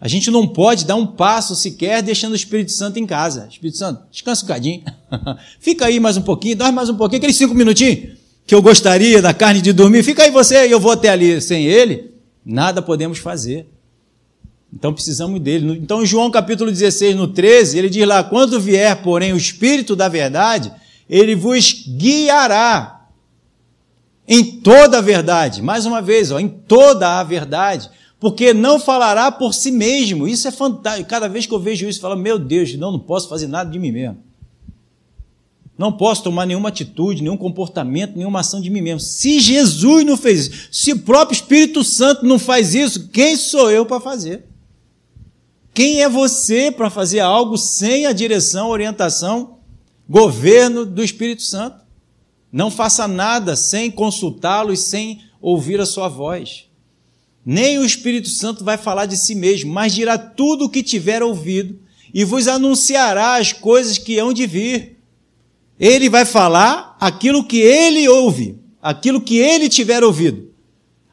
A 0.00 0.08
gente 0.08 0.30
não 0.30 0.46
pode 0.46 0.84
dar 0.84 0.94
um 0.94 1.06
passo 1.06 1.56
sequer 1.56 2.02
deixando 2.02 2.32
o 2.32 2.36
Espírito 2.36 2.70
Santo 2.70 2.98
em 2.98 3.06
casa. 3.06 3.48
Espírito 3.50 3.78
Santo, 3.78 4.02
descansa 4.10 4.44
um 4.44 4.46
bocadinho. 4.46 4.82
Fica 5.58 5.86
aí 5.86 5.98
mais 5.98 6.16
um 6.16 6.22
pouquinho, 6.22 6.56
dorme 6.56 6.74
mais 6.74 6.90
um 6.90 6.96
pouquinho, 6.96 7.18
aqueles 7.18 7.36
cinco 7.36 7.54
minutinhos 7.54 8.16
que 8.46 8.54
eu 8.54 8.62
gostaria 8.62 9.20
da 9.20 9.34
carne 9.34 9.60
de 9.60 9.72
dormir. 9.72 10.04
Fica 10.04 10.22
aí 10.22 10.30
você 10.30 10.68
e 10.68 10.70
eu 10.70 10.78
vou 10.78 10.92
até 10.92 11.08
ali. 11.08 11.40
Sem 11.40 11.66
ele, 11.66 12.14
nada 12.44 12.80
podemos 12.80 13.18
fazer. 13.18 13.66
Então 14.72 14.92
precisamos 14.92 15.40
dele. 15.40 15.78
Então, 15.78 16.02
em 16.02 16.06
João 16.06 16.30
capítulo 16.30 16.70
16, 16.70 17.16
no 17.16 17.28
13, 17.28 17.78
ele 17.78 17.88
diz 17.88 18.06
lá: 18.06 18.22
Quando 18.22 18.60
vier, 18.60 19.02
porém, 19.02 19.32
o 19.32 19.36
Espírito 19.36 19.96
da 19.96 20.08
verdade, 20.08 20.72
ele 21.08 21.34
vos 21.34 21.84
guiará 21.88 23.06
em 24.26 24.60
toda 24.60 24.98
a 24.98 25.00
verdade. 25.00 25.62
Mais 25.62 25.86
uma 25.86 26.02
vez, 26.02 26.30
ó, 26.30 26.38
em 26.38 26.48
toda 26.48 27.18
a 27.18 27.22
verdade. 27.22 27.88
Porque 28.18 28.54
não 28.54 28.80
falará 28.80 29.30
por 29.30 29.52
si 29.52 29.70
mesmo. 29.70 30.26
Isso 30.26 30.48
é 30.48 30.50
fantástico. 30.50 31.08
Cada 31.08 31.28
vez 31.28 31.46
que 31.46 31.52
eu 31.52 31.60
vejo 31.60 31.88
isso, 31.88 31.98
eu 31.98 32.02
falo: 32.02 32.16
Meu 32.16 32.38
Deus, 32.38 32.74
não, 32.76 32.92
não 32.92 32.98
posso 32.98 33.28
fazer 33.28 33.46
nada 33.46 33.70
de 33.70 33.78
mim 33.78 33.92
mesmo. 33.92 34.18
Não 35.78 35.92
posso 35.92 36.22
tomar 36.22 36.46
nenhuma 36.46 36.70
atitude, 36.70 37.22
nenhum 37.22 37.36
comportamento, 37.36 38.16
nenhuma 38.16 38.40
ação 38.40 38.62
de 38.62 38.70
mim 38.70 38.80
mesmo. 38.80 39.00
Se 39.00 39.38
Jesus 39.40 40.06
não 40.06 40.16
fez 40.16 40.46
isso, 40.46 40.68
se 40.72 40.92
o 40.92 40.98
próprio 41.00 41.36
Espírito 41.36 41.84
Santo 41.84 42.24
não 42.24 42.38
faz 42.38 42.74
isso, 42.74 43.08
quem 43.08 43.36
sou 43.36 43.70
eu 43.70 43.84
para 43.84 44.00
fazer? 44.00 44.44
Quem 45.76 46.00
é 46.00 46.08
você 46.08 46.72
para 46.72 46.88
fazer 46.88 47.20
algo 47.20 47.58
sem 47.58 48.06
a 48.06 48.12
direção, 48.14 48.70
orientação, 48.70 49.58
governo 50.08 50.86
do 50.86 51.04
Espírito 51.04 51.42
Santo? 51.42 51.84
Não 52.50 52.70
faça 52.70 53.06
nada 53.06 53.54
sem 53.54 53.90
consultá-lo 53.90 54.72
e 54.72 54.76
sem 54.78 55.20
ouvir 55.38 55.78
a 55.78 55.84
sua 55.84 56.08
voz. 56.08 56.64
Nem 57.44 57.78
o 57.78 57.84
Espírito 57.84 58.30
Santo 58.30 58.64
vai 58.64 58.78
falar 58.78 59.04
de 59.04 59.18
si 59.18 59.34
mesmo, 59.34 59.70
mas 59.70 59.94
dirá 59.94 60.16
tudo 60.16 60.64
o 60.64 60.70
que 60.70 60.82
tiver 60.82 61.22
ouvido 61.22 61.78
e 62.14 62.24
vos 62.24 62.48
anunciará 62.48 63.36
as 63.36 63.52
coisas 63.52 63.98
que 63.98 64.18
hão 64.18 64.32
de 64.32 64.46
vir. 64.46 64.96
Ele 65.78 66.08
vai 66.08 66.24
falar 66.24 66.96
aquilo 66.98 67.44
que 67.44 67.58
ele 67.58 68.08
ouve, 68.08 68.58
aquilo 68.80 69.20
que 69.20 69.36
ele 69.36 69.68
tiver 69.68 70.02
ouvido, 70.02 70.50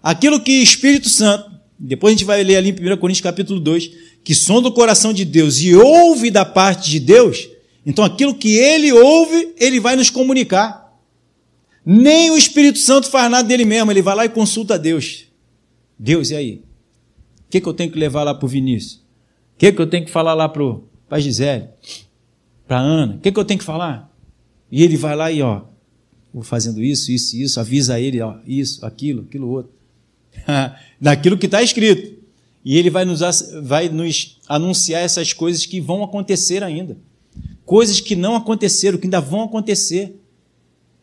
aquilo 0.02 0.40
que 0.40 0.58
o 0.58 0.64
Espírito 0.64 1.10
Santo, 1.10 1.53
depois 1.80 2.12
a 2.12 2.16
gente 2.16 2.26
vai 2.26 2.44
ler 2.44 2.58
ali 2.58 2.70
em 2.70 2.94
1 2.94 2.98
Coríntios 2.98 3.24
capítulo 3.24 3.60
2, 3.60 3.92
que 4.24 4.34
sonda 4.34 4.68
o 4.68 4.72
coração 4.72 5.12
de 5.12 5.26
Deus 5.26 5.60
e 5.60 5.76
ouve 5.76 6.32
da 6.32 6.46
parte 6.46 6.90
de 6.90 7.00
Deus, 7.00 7.50
então 7.86 8.04
aquilo 8.04 8.36
que 8.36 8.56
ele 8.56 8.92
ouve, 8.92 9.54
ele 9.58 9.80
vai 9.80 9.96
nos 9.96 10.10
comunicar. 10.10 10.84
Nem 11.86 12.32
o 12.32 12.38
Espírito 12.38 12.80
Santo 12.80 13.10
faz 13.10 13.30
nada 13.30 13.48
dele 13.48 13.66
mesmo, 13.66 13.92
ele 13.92 14.02
vai 14.02 14.16
lá 14.16 14.26
e 14.26 14.30
consulta 14.30 14.76
a 14.76 14.78
Deus. 14.78 15.26
Deus, 16.00 16.30
e 16.30 16.36
aí? 16.36 16.64
O 17.46 17.50
que, 17.50 17.60
que 17.60 17.68
eu 17.68 17.74
tenho 17.74 17.92
que 17.92 18.00
levar 18.00 18.24
lá 18.24 18.34
para 18.34 18.46
o 18.46 18.50
Vinícius? 18.50 18.96
O 19.56 19.58
que, 19.58 19.72
que 19.72 19.82
eu 19.82 19.88
tenho 19.88 20.06
que 20.06 20.12
falar 20.12 20.34
lá 20.34 20.48
para 20.48 20.64
a 21.10 21.20
Gisele? 21.20 21.68
Para 22.68 22.78
a 22.78 22.82
Ana? 22.82 23.16
O 23.16 23.20
que, 23.20 23.32
que 23.32 23.40
eu 23.40 23.46
tenho 23.46 23.60
que 23.60 23.66
falar? 23.66 24.10
E 24.72 24.82
ele 24.82 24.98
vai 24.98 25.16
lá 25.16 25.32
e, 25.32 25.42
ó, 25.42 25.64
vou 26.34 26.42
fazendo 26.42 26.82
isso, 26.82 27.12
isso, 27.12 27.36
isso, 27.36 27.60
avisa 27.60 28.00
ele, 28.00 28.22
ó, 28.22 28.38
isso, 28.48 28.84
aquilo, 28.86 29.24
aquilo 29.24 29.50
outro. 29.50 29.72
Daquilo 31.00 31.38
que 31.38 31.46
está 31.46 31.62
escrito. 31.62 32.22
E 32.66 32.78
ele 32.78 32.90
vai 32.90 33.04
nos, 33.04 33.20
vai 33.64 33.90
nos 33.90 34.40
anunciar 34.48 35.02
essas 35.02 35.34
coisas 35.34 35.66
que 35.66 35.82
vão 35.82 36.04
acontecer 36.04 36.64
ainda. 36.64 36.98
Coisas 37.66 38.00
que 38.00 38.16
não 38.16 38.36
aconteceram, 38.36 38.98
que 38.98 39.06
ainda 39.06 39.20
vão 39.20 39.44
acontecer. 39.44 40.16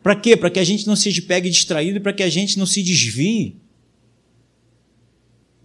Para 0.01 0.15
quê? 0.15 0.35
Para 0.35 0.49
que 0.49 0.59
a 0.59 0.63
gente 0.63 0.87
não 0.87 0.95
seja 0.95 1.21
pegue 1.21 1.49
distraído 1.49 1.97
e 1.97 1.99
para 1.99 2.13
que 2.13 2.23
a 2.23 2.29
gente 2.29 2.57
não 2.57 2.65
se 2.65 2.81
desvie. 2.81 3.57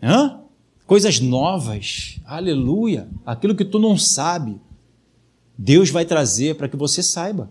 Hã? 0.02 0.40
Coisas 0.86 1.18
novas. 1.18 2.20
Aleluia. 2.24 3.08
Aquilo 3.24 3.54
que 3.54 3.64
tu 3.64 3.78
não 3.78 3.96
sabe, 3.96 4.60
Deus 5.56 5.90
vai 5.90 6.04
trazer 6.04 6.54
para 6.56 6.68
que 6.68 6.76
você 6.76 7.02
saiba. 7.02 7.50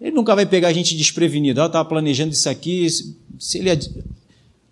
Ele 0.00 0.12
nunca 0.12 0.34
vai 0.34 0.46
pegar 0.46 0.68
a 0.68 0.72
gente 0.72 0.96
desprevenido. 0.96 1.60
Eu 1.60 1.66
estava 1.66 1.86
planejando 1.88 2.32
isso 2.32 2.48
aqui. 2.48 2.86
Se 3.38 3.58
ele 3.58 3.70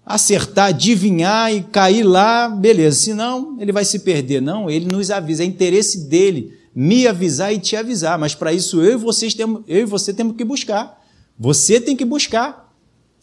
acertar, 0.06 0.68
adivinhar 0.68 1.52
e 1.52 1.64
cair 1.64 2.04
lá, 2.04 2.48
beleza. 2.48 3.00
Senão, 3.00 3.56
ele 3.58 3.72
vai 3.72 3.84
se 3.84 3.98
perder. 3.98 4.40
Não, 4.40 4.70
ele 4.70 4.86
nos 4.86 5.10
avisa. 5.10 5.42
É 5.42 5.46
interesse 5.46 6.06
dele 6.06 6.56
me 6.72 7.08
avisar 7.08 7.52
e 7.52 7.58
te 7.58 7.74
avisar. 7.74 8.16
Mas 8.16 8.32
para 8.32 8.52
isso 8.52 8.80
eu 8.80 8.92
e, 8.92 8.96
vocês 8.96 9.34
temos, 9.34 9.62
eu 9.66 9.80
e 9.80 9.84
você 9.84 10.14
temos 10.14 10.36
que 10.36 10.44
buscar. 10.44 11.02
Você 11.36 11.80
tem 11.80 11.96
que 11.96 12.04
buscar. 12.04 12.72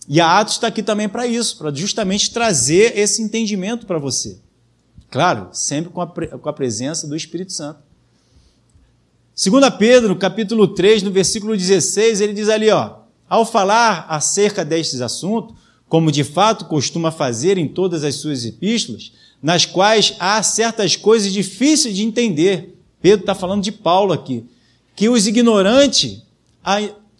E 0.09 0.19
a 0.19 0.39
Atos 0.39 0.55
está 0.55 0.67
aqui 0.67 0.83
também 0.83 1.07
para 1.07 1.25
isso, 1.25 1.57
para 1.57 1.73
justamente 1.73 2.33
trazer 2.33 2.97
esse 2.97 3.21
entendimento 3.21 3.85
para 3.85 3.97
você. 3.97 4.37
Claro, 5.09 5.47
sempre 5.53 5.89
com 5.89 6.01
a, 6.01 6.07
com 6.07 6.49
a 6.49 6.53
presença 6.53 7.07
do 7.07 7.15
Espírito 7.15 7.53
Santo. 7.53 7.79
2 9.41 9.69
Pedro, 9.79 10.15
capítulo 10.17 10.67
3, 10.67 11.01
no 11.03 11.11
versículo 11.11 11.55
16, 11.55 12.19
ele 12.19 12.33
diz 12.33 12.49
ali, 12.49 12.69
ó, 12.69 12.97
ao 13.29 13.45
falar 13.45 14.05
acerca 14.09 14.65
destes 14.65 14.99
assuntos, 14.99 15.55
como 15.93 16.11
de 16.11 16.23
fato 16.23 16.65
costuma 16.65 17.11
fazer 17.11 17.55
em 17.55 17.67
todas 17.67 18.03
as 18.03 18.15
suas 18.15 18.43
epístolas, 18.45 19.11
nas 19.43 19.63
quais 19.63 20.15
há 20.17 20.41
certas 20.41 20.95
coisas 20.95 21.31
difíceis 21.31 21.95
de 21.95 22.01
entender. 22.01 22.75
Pedro 22.99 23.19
está 23.19 23.35
falando 23.35 23.61
de 23.61 23.71
Paulo 23.71 24.11
aqui, 24.11 24.43
que 24.95 25.07
os 25.07 25.27
ignorantes, 25.27 26.23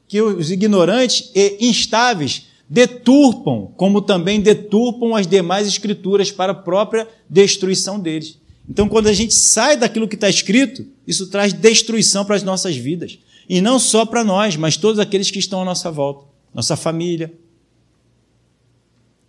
que 0.07 0.19
os 0.19 0.49
ignorantes 0.49 1.29
e 1.35 1.57
instáveis 1.59 2.47
deturpam, 2.67 3.71
como 3.77 4.01
também 4.01 4.41
deturpam 4.41 5.15
as 5.15 5.27
demais 5.27 5.67
escrituras 5.67 6.31
para 6.31 6.53
a 6.53 6.55
própria 6.55 7.07
destruição 7.29 7.99
deles. 7.99 8.39
Então, 8.67 8.89
quando 8.89 9.05
a 9.05 9.13
gente 9.13 9.35
sai 9.35 9.77
daquilo 9.77 10.07
que 10.07 10.15
está 10.15 10.31
escrito, 10.31 10.83
isso 11.05 11.27
traz 11.27 11.53
destruição 11.53 12.25
para 12.25 12.37
as 12.37 12.41
nossas 12.41 12.75
vidas. 12.75 13.19
E 13.47 13.61
não 13.61 13.77
só 13.77 14.03
para 14.03 14.23
nós, 14.23 14.55
mas 14.55 14.77
todos 14.77 14.97
aqueles 14.97 15.29
que 15.29 15.37
estão 15.37 15.61
à 15.61 15.65
nossa 15.65 15.91
volta, 15.91 16.25
nossa 16.51 16.75
família. 16.75 17.31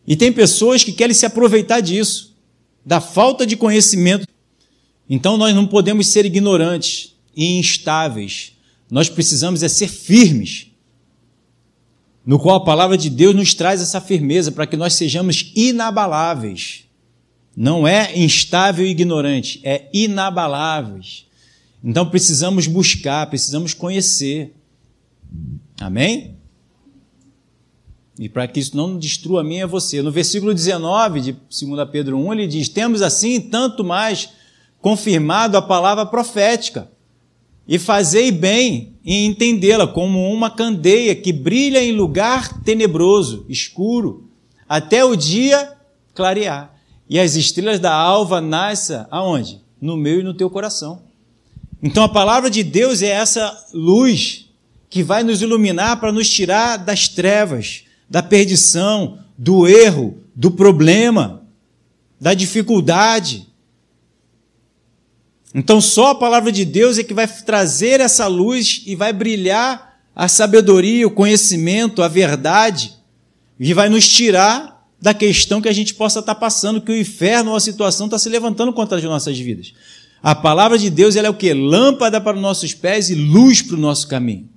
E 0.06 0.16
tem 0.16 0.32
pessoas 0.32 0.84
que 0.84 0.92
querem 0.92 1.14
se 1.14 1.26
aproveitar 1.26 1.80
disso, 1.80 2.36
da 2.84 3.00
falta 3.00 3.46
de 3.46 3.56
conhecimento. 3.56 4.26
Então, 5.08 5.36
nós 5.36 5.54
não 5.54 5.66
podemos 5.66 6.06
ser 6.06 6.24
ignorantes 6.26 7.14
e 7.34 7.58
instáveis. 7.58 8.52
Nós 8.90 9.08
precisamos 9.08 9.62
é 9.62 9.68
ser 9.68 9.88
firmes, 9.88 10.68
no 12.24 12.38
qual 12.38 12.56
a 12.56 12.64
palavra 12.64 12.96
de 12.96 13.10
Deus 13.10 13.34
nos 13.34 13.54
traz 13.54 13.80
essa 13.80 14.00
firmeza 14.00 14.52
para 14.52 14.66
que 14.66 14.76
nós 14.76 14.94
sejamos 14.94 15.52
inabaláveis. 15.54 16.84
Não 17.56 17.86
é 17.86 18.16
instável 18.18 18.86
e 18.86 18.90
ignorante, 18.90 19.60
é 19.62 19.88
inabaláveis. 19.92 21.26
Então 21.82 22.08
precisamos 22.08 22.66
buscar, 22.66 23.26
precisamos 23.28 23.74
conhecer. 23.74 24.54
Amém? 25.78 26.33
E 28.18 28.28
para 28.28 28.46
que 28.46 28.60
isso 28.60 28.76
não 28.76 28.96
destrua 28.96 29.40
a 29.40 29.44
mim 29.44 29.58
e 29.58 29.66
você. 29.66 30.00
No 30.00 30.10
versículo 30.10 30.54
19 30.54 31.20
de 31.20 31.32
2 31.32 31.88
Pedro 31.90 32.16
1, 32.18 32.32
ele 32.32 32.46
diz: 32.46 32.68
Temos 32.68 33.02
assim 33.02 33.40
tanto 33.40 33.82
mais 33.82 34.30
confirmado 34.80 35.56
a 35.56 35.62
palavra 35.62 36.06
profética, 36.06 36.88
e 37.66 37.78
fazei 37.78 38.30
bem 38.30 38.94
em 39.04 39.26
entendê-la 39.26 39.86
como 39.86 40.30
uma 40.30 40.50
candeia 40.50 41.14
que 41.14 41.32
brilha 41.32 41.82
em 41.82 41.92
lugar 41.92 42.62
tenebroso, 42.62 43.46
escuro, 43.48 44.28
até 44.68 45.04
o 45.04 45.16
dia 45.16 45.72
clarear 46.14 46.74
e 47.08 47.18
as 47.18 47.34
estrelas 47.34 47.80
da 47.80 47.92
alva 47.92 48.40
nasçam 48.40 49.06
aonde? 49.10 49.60
No 49.80 49.96
meu 49.96 50.20
e 50.20 50.22
no 50.22 50.34
teu 50.34 50.48
coração. 50.48 51.02
Então 51.82 52.02
a 52.02 52.08
palavra 52.08 52.50
de 52.50 52.62
Deus 52.62 53.02
é 53.02 53.08
essa 53.08 53.66
luz 53.72 54.46
que 54.88 55.02
vai 55.02 55.22
nos 55.22 55.42
iluminar 55.42 55.98
para 56.00 56.12
nos 56.12 56.30
tirar 56.30 56.76
das 56.76 57.08
trevas, 57.08 57.83
da 58.08 58.22
perdição, 58.22 59.18
do 59.36 59.66
erro, 59.66 60.18
do 60.34 60.50
problema, 60.50 61.42
da 62.20 62.34
dificuldade. 62.34 63.46
Então 65.54 65.80
só 65.80 66.10
a 66.10 66.14
palavra 66.14 66.50
de 66.50 66.64
Deus 66.64 66.98
é 66.98 67.04
que 67.04 67.14
vai 67.14 67.28
trazer 67.28 68.00
essa 68.00 68.26
luz 68.26 68.82
e 68.86 68.96
vai 68.96 69.12
brilhar 69.12 70.00
a 70.14 70.28
sabedoria, 70.28 71.06
o 71.06 71.10
conhecimento, 71.10 72.02
a 72.02 72.08
verdade, 72.08 72.94
e 73.58 73.72
vai 73.74 73.88
nos 73.88 74.08
tirar 74.08 74.74
da 75.00 75.12
questão 75.12 75.60
que 75.60 75.68
a 75.68 75.72
gente 75.72 75.94
possa 75.94 76.20
estar 76.20 76.34
passando, 76.34 76.80
que 76.80 76.90
o 76.90 76.96
inferno 76.96 77.50
ou 77.50 77.56
a 77.56 77.60
situação 77.60 78.06
está 78.06 78.18
se 78.18 78.28
levantando 78.28 78.72
contra 78.72 78.96
as 78.96 79.04
nossas 79.04 79.38
vidas. 79.38 79.72
A 80.22 80.34
palavra 80.34 80.78
de 80.78 80.88
Deus 80.88 81.16
ela 81.16 81.26
é 81.26 81.30
o 81.30 81.34
que? 81.34 81.52
Lâmpada 81.52 82.20
para 82.20 82.36
os 82.36 82.42
nossos 82.42 82.72
pés 82.72 83.10
e 83.10 83.14
luz 83.14 83.60
para 83.60 83.76
o 83.76 83.78
nosso 83.78 84.08
caminho. 84.08 84.48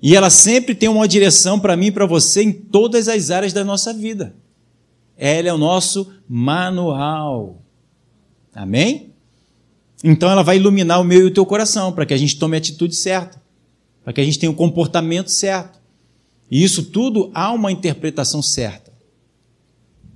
E 0.00 0.14
ela 0.14 0.30
sempre 0.30 0.74
tem 0.74 0.88
uma 0.88 1.08
direção 1.08 1.58
para 1.58 1.76
mim 1.76 1.86
e 1.86 1.92
para 1.92 2.06
você 2.06 2.42
em 2.42 2.52
todas 2.52 3.08
as 3.08 3.30
áreas 3.30 3.52
da 3.52 3.64
nossa 3.64 3.92
vida. 3.92 4.34
Ela 5.16 5.48
é 5.48 5.52
o 5.52 5.58
nosso 5.58 6.12
manual. 6.28 7.60
Amém? 8.54 9.12
Então 10.02 10.30
ela 10.30 10.42
vai 10.42 10.56
iluminar 10.56 11.00
o 11.00 11.04
meu 11.04 11.22
e 11.22 11.24
o 11.24 11.34
teu 11.34 11.44
coração 11.44 11.92
para 11.92 12.06
que 12.06 12.14
a 12.14 12.16
gente 12.16 12.38
tome 12.38 12.56
a 12.56 12.58
atitude 12.58 12.94
certa, 12.94 13.42
para 14.04 14.12
que 14.12 14.20
a 14.20 14.24
gente 14.24 14.38
tenha 14.38 14.52
o 14.52 14.54
comportamento 14.54 15.30
certo. 15.30 15.78
E 16.50 16.62
isso 16.62 16.84
tudo 16.84 17.30
há 17.34 17.52
uma 17.52 17.72
interpretação 17.72 18.40
certa. 18.40 18.92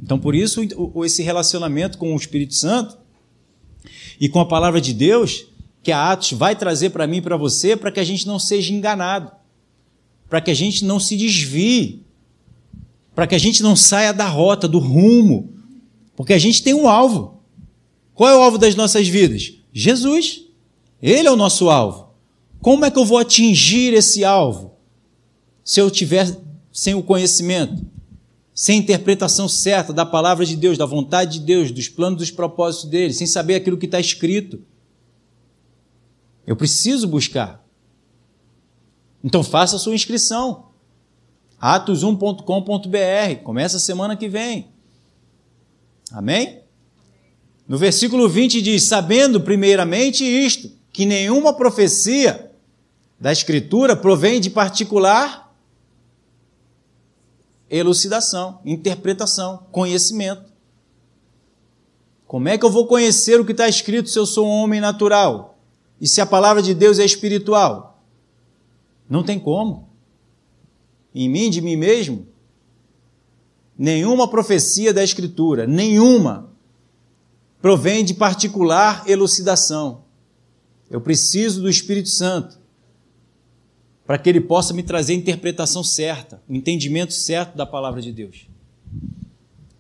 Então, 0.03 0.19
por 0.19 0.35
isso, 0.35 0.61
esse 1.05 1.23
relacionamento 1.23 1.99
com 1.99 2.13
o 2.13 2.17
Espírito 2.17 2.55
Santo 2.55 2.97
e 4.21 4.29
com 4.29 4.41
a 4.41 4.47
palavra 4.47 4.81
de 4.81 4.93
Deus, 4.93 5.47
que 5.83 5.93
a 5.93 6.11
Atos 6.11 6.33
vai 6.33 6.57
trazer 6.57 6.91
para 6.91 7.07
mim 7.07 7.19
e 7.19 7.23
para 7.23 7.37
você, 7.37 7.77
para 7.77 7.93
que 7.93 8.01
a 8.01 8.05
gente 8.05 8.27
não 8.27 8.39
seja 8.39 8.73
enganado, 8.73 9.31
para 10.33 10.41
que 10.41 10.51
a 10.51 10.55
gente 10.55 10.83
não 10.87 10.99
se 10.99 11.15
desvie, 11.15 12.07
para 13.15 13.27
que 13.27 13.35
a 13.35 13.39
gente 13.39 13.63
não 13.63 13.77
saia 13.77 14.15
da 14.15 14.27
rota, 14.27 14.67
do 14.67 14.79
rumo, 14.79 15.53
porque 16.17 16.33
a 16.33 16.39
gente 16.39 16.63
tem 16.63 16.73
um 16.73 16.89
alvo. 16.89 17.43
Qual 18.15 18.31
é 18.31 18.35
o 18.35 18.41
alvo 18.41 18.57
das 18.57 18.75
nossas 18.75 19.07
vidas? 19.07 19.53
Jesus. 19.75 20.45
Ele 21.03 21.29
é 21.29 21.31
o 21.31 21.37
nosso 21.37 21.69
alvo. 21.69 22.15
Como 22.63 22.83
é 22.83 22.91
que 22.91 22.99
eu 22.99 23.05
vou 23.05 23.19
atingir 23.19 23.93
esse 23.93 24.25
alvo? 24.25 24.73
Se 25.63 25.79
eu 25.79 25.91
tiver 25.91 26.35
sem 26.73 26.95
o 26.95 27.03
conhecimento? 27.03 27.85
sem 28.55 28.79
interpretação 28.79 29.49
certa 29.49 29.93
da 29.93 30.07
palavra 30.07 30.47
de 30.47 30.57
Deus, 30.57 30.79
da 30.79 30.87
vontade 30.87 31.41
de 31.41 31.45
Deus, 31.45 31.71
dos 31.71 31.91
planos, 31.91 32.19
dos 32.19 32.31
propósitos 32.31 32.89
dele, 32.89 33.13
sem 33.13 33.27
saber 33.27 33.57
aquilo 33.57 33.77
que 33.77 33.87
está 33.87 34.01
escrito. 34.01 34.63
Eu 36.47 36.57
preciso 36.57 37.07
buscar. 37.07 37.62
Então 39.23 39.43
faça 39.43 39.79
sua 39.79 39.95
inscrição. 39.95 40.67
atos1.com.br. 41.61 43.43
Começa 43.45 43.79
semana 43.79 44.17
que 44.17 44.29
vem. 44.29 44.69
Amém? 46.11 46.61
No 47.67 47.79
versículo 47.79 48.29
20 48.29 48.61
diz: 48.61 48.85
Sabendo 48.85 49.41
primeiramente 49.41 50.25
isto, 50.25 50.71
que 50.93 51.07
nenhuma 51.07 51.55
profecia 51.55 52.51
da 53.19 53.33
Escritura 53.33 53.95
provém 53.97 54.41
de 54.41 54.51
particular 54.51 55.55
elucidação, 57.71 58.61
interpretação, 58.67 59.67
conhecimento. 59.73 60.53
Como 62.27 62.49
é 62.49 62.59
que 62.59 62.65
eu 62.65 62.71
vou 62.71 62.87
conhecer 62.87 63.41
o 63.41 63.45
que 63.45 63.53
está 63.53 63.69
escrito 63.69 64.11
se 64.11 64.19
eu 64.19 64.27
sou 64.27 64.47
um 64.47 64.51
homem 64.51 64.81
natural? 64.81 65.59
E 66.01 66.07
se 66.07 66.21
a 66.21 66.27
palavra 66.27 66.63
de 66.63 66.75
Deus 66.75 66.99
é 66.99 67.05
espiritual? 67.05 67.92
Não 69.13 69.23
tem 69.23 69.39
como. 69.39 69.91
Em 71.15 71.29
mim, 71.29 71.51
de 71.51 71.61
mim 71.61 71.77
mesmo, 71.77 72.27
nenhuma 73.77 74.27
profecia 74.27 74.91
da 74.91 75.05
Escritura, 75.05 75.67
nenhuma, 75.67 76.51
provém 77.61 78.07
de 78.07 78.15
particular 78.15 79.05
elucidação. 79.07 80.05
Eu 80.89 80.99
preciso 80.99 81.61
do 81.61 81.69
Espírito 81.69 82.09
Santo 82.09 82.59
para 84.07 84.17
que 84.17 84.31
ele 84.31 84.41
possa 84.41 84.73
me 84.73 84.83
trazer 84.83 85.13
a 85.13 85.17
interpretação 85.17 85.85
certa, 85.85 86.43
o 86.49 86.55
entendimento 86.55 87.13
certo 87.13 87.55
da 87.55 87.67
palavra 87.67 88.01
de 88.01 88.13
Deus. 88.13 88.47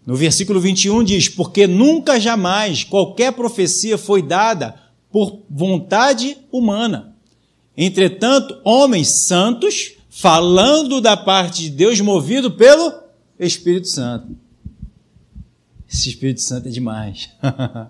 No 0.04 0.14
versículo 0.14 0.60
21 0.60 1.02
diz: 1.04 1.30
Porque 1.30 1.66
nunca 1.66 2.20
jamais 2.20 2.84
qualquer 2.84 3.32
profecia 3.32 3.96
foi 3.96 4.20
dada 4.20 4.78
por 5.10 5.40
vontade 5.48 6.36
humana. 6.52 7.11
Entretanto, 7.76 8.60
homens 8.64 9.08
santos 9.08 9.94
falando 10.10 11.00
da 11.00 11.16
parte 11.16 11.62
de 11.62 11.70
Deus, 11.70 12.00
movido 12.00 12.50
pelo 12.50 12.92
Espírito 13.38 13.88
Santo. 13.88 14.36
Esse 15.90 16.08
Espírito 16.10 16.40
Santo 16.40 16.68
é 16.68 16.70
demais. 16.70 17.30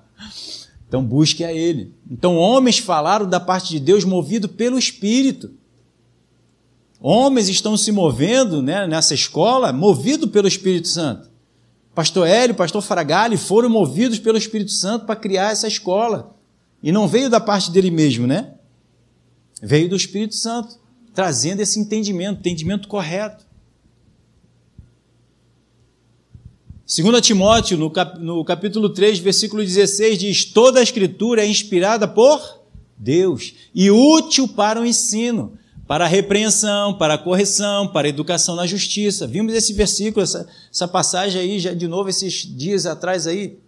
então 0.86 1.04
busque 1.04 1.44
a 1.44 1.52
Ele. 1.52 1.92
Então, 2.10 2.36
homens 2.36 2.78
falaram 2.78 3.28
da 3.28 3.40
parte 3.40 3.70
de 3.70 3.80
Deus, 3.80 4.04
movido 4.04 4.48
pelo 4.48 4.78
Espírito. 4.78 5.50
Homens 7.00 7.48
estão 7.48 7.76
se 7.76 7.90
movendo 7.90 8.62
né, 8.62 8.86
nessa 8.86 9.14
escola, 9.14 9.72
movido 9.72 10.28
pelo 10.28 10.46
Espírito 10.46 10.86
Santo. 10.86 11.28
Pastor 11.94 12.26
Hélio, 12.26 12.54
pastor 12.54 12.80
Fragali 12.80 13.36
foram 13.36 13.68
movidos 13.68 14.18
pelo 14.18 14.38
Espírito 14.38 14.70
Santo 14.70 15.04
para 15.04 15.16
criar 15.16 15.50
essa 15.50 15.66
escola. 15.66 16.34
E 16.82 16.90
não 16.90 17.08
veio 17.08 17.28
da 17.28 17.40
parte 17.40 17.70
dele 17.70 17.90
mesmo, 17.90 18.26
né? 18.26 18.52
Veio 19.64 19.88
do 19.88 19.94
Espírito 19.94 20.35
Santo, 20.35 20.77
trazendo 21.14 21.61
esse 21.61 21.79
entendimento, 21.79 22.40
entendimento 22.40 22.88
correto. 22.88 23.46
2 26.85 27.20
Timóteo, 27.20 27.79
no, 27.79 27.88
cap, 27.88 28.18
no 28.18 28.44
capítulo 28.44 28.88
3, 28.88 29.20
versículo 29.20 29.62
16, 29.62 30.18
diz: 30.18 30.44
Toda 30.46 30.81
a 30.81 30.83
Escritura 30.83 31.44
é 31.44 31.46
inspirada 31.46 32.09
por 32.09 32.61
Deus 32.98 33.55
e 33.72 33.88
útil 33.88 34.48
para 34.48 34.81
o 34.81 34.85
ensino, 34.85 35.57
para 35.87 36.07
a 36.07 36.09
repreensão, 36.09 36.98
para 36.98 37.14
a 37.14 37.18
correção, 37.18 37.87
para 37.87 38.09
a 38.09 38.11
educação 38.11 38.57
na 38.57 38.66
justiça. 38.66 39.29
Vimos 39.29 39.55
esse 39.55 39.72
versículo, 39.72 40.25
essa, 40.25 40.48
essa 40.72 40.88
passagem 40.88 41.40
aí, 41.40 41.61
já 41.61 41.72
de 41.72 41.87
novo, 41.87 42.09
esses 42.09 42.35
dias 42.35 42.85
atrás 42.85 43.29
aí. 43.29 43.59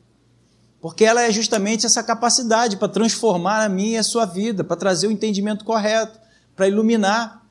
Porque 0.85 1.03
ela 1.03 1.23
é 1.23 1.33
justamente 1.33 1.87
essa 1.87 2.03
capacidade 2.03 2.77
para 2.77 2.89
transformar 2.89 3.65
a 3.65 3.71
minha 3.71 3.93
e 3.93 3.97
a 3.97 4.03
sua 4.03 4.27
vida, 4.27 4.63
para 4.63 4.77
trazer 4.77 5.07
o 5.07 5.11
entendimento 5.11 5.65
correto, 5.65 6.21
para 6.55 6.69
iluminar. 6.69 7.43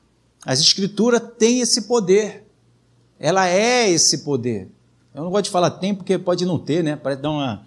As 0.46 0.60
Escrituras 0.60 1.20
têm 1.36 1.58
esse 1.58 1.82
poder. 1.82 2.46
Ela 3.18 3.48
é 3.48 3.90
esse 3.90 4.18
poder. 4.18 4.68
Eu 5.12 5.24
não 5.24 5.32
gosto 5.32 5.46
de 5.46 5.50
falar 5.50 5.70
tem 5.72 5.92
porque 5.92 6.16
pode 6.16 6.46
não 6.46 6.60
ter, 6.60 6.84
né? 6.84 6.94
Para 6.94 7.16
dar 7.16 7.30
uma, 7.30 7.66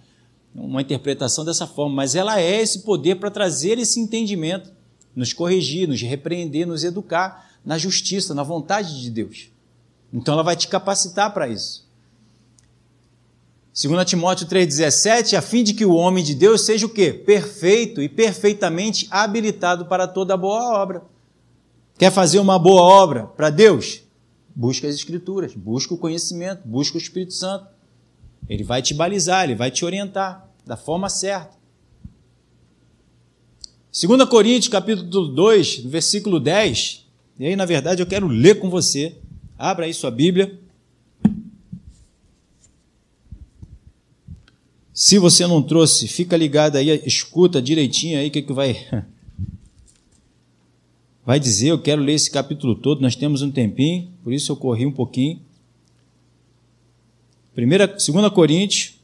uma 0.54 0.80
interpretação 0.80 1.44
dessa 1.44 1.66
forma, 1.66 1.96
mas 1.96 2.14
ela 2.14 2.40
é 2.40 2.62
esse 2.62 2.78
poder 2.78 3.16
para 3.16 3.30
trazer 3.30 3.78
esse 3.78 4.00
entendimento 4.00 4.72
nos 5.14 5.34
corrigir, 5.34 5.86
nos 5.86 6.00
repreender, 6.00 6.66
nos 6.66 6.82
educar 6.82 7.50
na 7.62 7.76
justiça, 7.76 8.32
na 8.32 8.42
vontade 8.42 9.02
de 9.02 9.10
Deus. 9.10 9.50
Então 10.14 10.32
ela 10.32 10.42
vai 10.42 10.56
te 10.56 10.66
capacitar 10.66 11.30
para 11.34 11.46
isso. 11.46 11.86
2 13.80 14.04
Timóteo 14.04 14.44
3,17, 14.48 15.38
a 15.38 15.40
fim 15.40 15.62
de 15.62 15.72
que 15.72 15.84
o 15.84 15.94
homem 15.94 16.24
de 16.24 16.34
Deus 16.34 16.62
seja 16.62 16.84
o 16.84 16.88
quê? 16.88 17.12
Perfeito 17.12 18.02
e 18.02 18.08
perfeitamente 18.08 19.06
habilitado 19.08 19.86
para 19.86 20.08
toda 20.08 20.36
boa 20.36 20.82
obra. 20.82 21.04
Quer 21.96 22.10
fazer 22.10 22.40
uma 22.40 22.58
boa 22.58 22.82
obra 22.82 23.26
para 23.26 23.50
Deus? 23.50 24.02
Busca 24.52 24.88
as 24.88 24.96
Escrituras, 24.96 25.54
busca 25.54 25.94
o 25.94 25.96
conhecimento, 25.96 26.66
busca 26.66 26.98
o 26.98 27.00
Espírito 27.00 27.34
Santo. 27.34 27.68
Ele 28.48 28.64
vai 28.64 28.82
te 28.82 28.94
balizar, 28.94 29.44
ele 29.44 29.54
vai 29.54 29.70
te 29.70 29.84
orientar 29.84 30.48
da 30.66 30.76
forma 30.76 31.08
certa. 31.08 31.56
2 33.92 34.24
Coríntios, 34.28 34.66
capítulo 34.66 35.28
2, 35.28 35.84
versículo 35.84 36.40
10. 36.40 37.06
E 37.38 37.46
aí, 37.46 37.54
na 37.54 37.64
verdade, 37.64 38.02
eu 38.02 38.06
quero 38.06 38.26
ler 38.26 38.58
com 38.58 38.68
você. 38.68 39.16
Abra 39.56 39.86
aí 39.86 39.94
sua 39.94 40.10
Bíblia. 40.10 40.58
Se 45.08 45.18
você 45.18 45.46
não 45.46 45.62
trouxe, 45.62 46.06
fica 46.06 46.36
ligado 46.36 46.76
aí, 46.76 47.02
escuta 47.06 47.62
direitinho 47.62 48.18
aí 48.18 48.28
o 48.28 48.30
que, 48.30 48.42
que 48.42 48.52
vai. 48.52 48.76
Vai 51.24 51.40
dizer, 51.40 51.68
eu 51.68 51.80
quero 51.80 52.02
ler 52.02 52.12
esse 52.12 52.30
capítulo 52.30 52.74
todo, 52.74 53.00
nós 53.00 53.16
temos 53.16 53.40
um 53.40 53.50
tempinho, 53.50 54.12
por 54.22 54.34
isso 54.34 54.52
eu 54.52 54.56
corri 54.56 54.84
um 54.84 54.92
pouquinho. 54.92 55.40
Primeira, 57.54 57.86
2 57.86 58.06
Coríntios, 58.34 58.96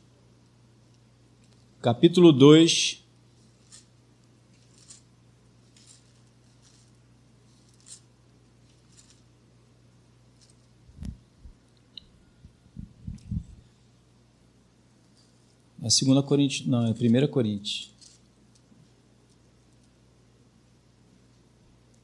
capítulo 1.81 2.33
2, 2.33 3.03
É 15.85 15.89
2 15.89 16.25
Coríntios, 16.25 16.67
não, 16.67 16.87
é 16.87 16.93
1 16.93 17.29
Coríntios. 17.29 17.91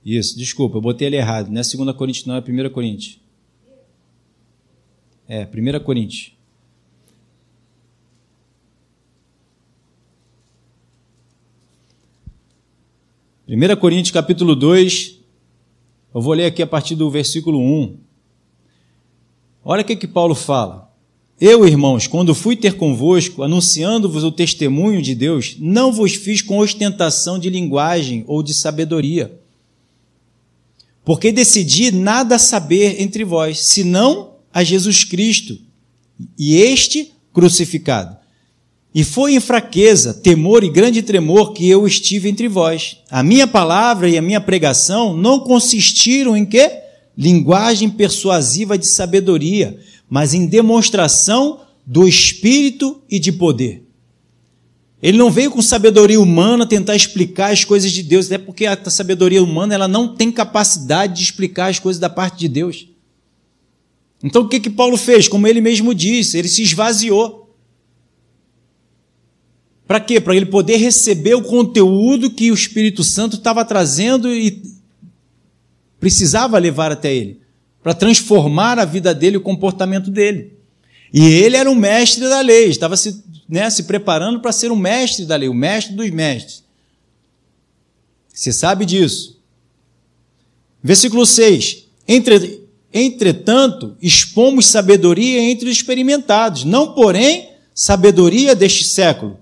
Isso, 0.05 0.37
desculpa, 0.37 0.77
eu 0.77 0.83
botei 0.83 1.07
ele 1.07 1.17
errado. 1.17 1.49
Não 1.49 1.59
é 1.59 1.65
2 1.65 1.97
Coríntios, 1.97 2.27
não, 2.27 2.35
é 2.37 2.41
1 2.41 2.71
Coríntios. 2.71 3.19
É, 5.27 5.47
1 5.47 5.81
Coríntios. 5.83 6.33
Primeira 13.47 13.77
Coríntios 13.79 14.13
capítulo 14.13 14.55
2, 14.55 15.21
eu 16.15 16.21
vou 16.21 16.35
ler 16.35 16.45
aqui 16.45 16.63
a 16.63 16.67
partir 16.67 16.95
do 16.95 17.11
versículo 17.11 17.59
1. 17.59 17.99
Olha 19.65 19.81
o 19.81 19.85
que, 19.87 19.97
que 19.97 20.07
Paulo 20.07 20.35
fala. 20.35 20.90
Eu, 21.41 21.67
irmãos, 21.67 22.07
quando 22.07 22.35
fui 22.35 22.55
ter 22.55 22.75
convosco, 22.75 23.43
anunciando-vos 23.43 24.23
o 24.23 24.31
testemunho 24.31 25.01
de 25.01 25.15
Deus, 25.15 25.57
não 25.59 25.91
vos 25.91 26.15
fiz 26.15 26.43
com 26.43 26.59
ostentação 26.59 27.39
de 27.39 27.49
linguagem 27.49 28.25
ou 28.27 28.43
de 28.43 28.53
sabedoria, 28.53 29.41
porque 31.03 31.33
decidi 31.33 31.91
nada 31.91 32.39
saber 32.39 33.01
entre 33.01 33.25
vós, 33.25 33.61
senão 33.61 34.35
a 34.53 34.63
Jesus 34.63 35.03
Cristo 35.03 35.59
e 36.39 36.57
este 36.57 37.11
crucificado. 37.33 38.19
E 38.95 39.03
foi 39.03 39.35
em 39.35 39.41
fraqueza, 39.41 40.13
temor 40.13 40.63
e 40.63 40.69
grande 40.69 41.01
tremor 41.01 41.55
que 41.55 41.67
eu 41.67 41.87
estive 41.87 42.29
entre 42.29 42.49
vós. 42.49 42.99
A 43.09 43.23
minha 43.23 43.47
palavra 43.47 44.11
e 44.11 44.19
a 44.19 44.23
minha 44.23 44.41
pregação 44.41 45.17
não 45.17 45.41
consistiram 45.41 46.37
em 46.37 46.45
quê? 46.45 46.71
Linguagem 47.17 47.89
persuasiva 47.89 48.77
de 48.77 48.87
sabedoria, 48.87 49.79
mas 50.11 50.35
em 50.35 50.45
demonstração 50.45 51.61
do 51.87 52.07
Espírito 52.07 53.01
e 53.09 53.21
de 53.21 53.31
poder. 53.31 53.85
Ele 55.01 55.17
não 55.17 55.31
veio 55.31 55.53
com 55.53 55.63
sabedoria 55.63 56.21
humana 56.21 56.67
tentar 56.67 56.97
explicar 56.97 57.53
as 57.53 57.65
coisas 57.65 57.91
de 57.93 58.03
Deus, 58.03 58.27
até 58.27 58.37
porque 58.37 58.67
a 58.67 58.91
sabedoria 58.91 59.43
humana 59.43 59.73
ela 59.73 59.89
não 59.89 60.15
tem 60.15 60.31
capacidade 60.31 61.15
de 61.15 61.23
explicar 61.23 61.71
as 61.71 61.79
coisas 61.79 62.01
da 62.01 62.11
parte 62.11 62.41
de 62.41 62.49
Deus. 62.49 62.89
Então 64.23 64.43
o 64.43 64.49
que, 64.49 64.61
que 64.61 64.69
Paulo 64.69 64.99
fez? 64.99 65.29
Como 65.29 65.47
ele 65.47 65.61
mesmo 65.61 65.95
disse, 65.95 66.37
ele 66.37 66.49
se 66.49 66.63
esvaziou. 66.63 67.57
Para 69.87 70.01
quê? 70.01 70.21
Para 70.21 70.37
ele 70.37 70.47
poder 70.47 70.77
receber 70.77 71.35
o 71.35 71.43
conteúdo 71.43 72.31
que 72.31 72.51
o 72.51 72.55
Espírito 72.55 73.03
Santo 73.03 73.37
estava 73.37 73.65
trazendo 73.65 74.33
e 74.33 74.63
precisava 75.99 76.59
levar 76.59 76.93
até 76.93 77.15
ele 77.15 77.41
para 77.83 77.95
transformar 77.95 78.79
a 78.79 78.85
vida 78.85 79.15
dele, 79.15 79.37
o 79.37 79.41
comportamento 79.41 80.11
dele. 80.11 80.53
E 81.13 81.25
ele 81.25 81.57
era 81.57 81.71
um 81.71 81.75
mestre 81.75 82.29
da 82.29 82.41
lei, 82.41 82.69
estava 82.69 82.97
se, 82.97 83.25
né, 83.49 83.69
se 83.71 83.85
preparando 83.85 84.41
para 84.41 84.53
ser 84.53 84.71
um 84.71 84.77
mestre 84.77 85.25
da 85.25 85.37
lei, 85.37 85.49
o 85.49 85.55
mestre 85.55 85.95
dos 85.95 86.11
mestres. 86.11 86.63
Você 88.33 88.53
sabe 88.53 88.85
disso. 88.85 89.41
Versículo 90.83 91.27
6. 91.27 91.87
Entre, 92.07 92.67
entretanto, 92.93 93.97
expomos 94.01 94.67
sabedoria 94.67 95.41
entre 95.41 95.69
os 95.69 95.77
experimentados, 95.77 96.65
não, 96.65 96.95
porém, 96.95 97.51
sabedoria 97.75 98.55
deste 98.55 98.85
século, 98.85 99.39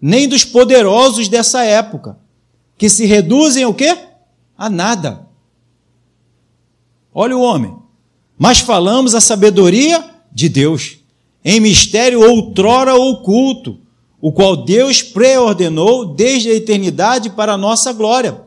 nem 0.00 0.28
dos 0.28 0.44
poderosos 0.44 1.28
dessa 1.28 1.64
época, 1.64 2.18
que 2.76 2.88
se 2.88 3.06
reduzem 3.06 3.64
ao 3.64 3.74
quê? 3.74 3.96
A 4.56 4.68
nada. 4.68 5.26
Olha 7.14 7.36
o 7.36 7.40
homem. 7.40 7.76
Mas 8.36 8.58
falamos 8.58 9.14
a 9.14 9.20
sabedoria 9.20 10.04
de 10.32 10.48
Deus, 10.48 10.98
em 11.44 11.60
mistério 11.60 12.20
outrora 12.28 12.96
oculto, 12.96 13.78
o 14.20 14.32
qual 14.32 14.56
Deus 14.56 15.02
preordenou 15.02 16.06
desde 16.14 16.50
a 16.50 16.54
eternidade 16.54 17.30
para 17.30 17.52
a 17.52 17.58
nossa 17.58 17.92
glória. 17.92 18.42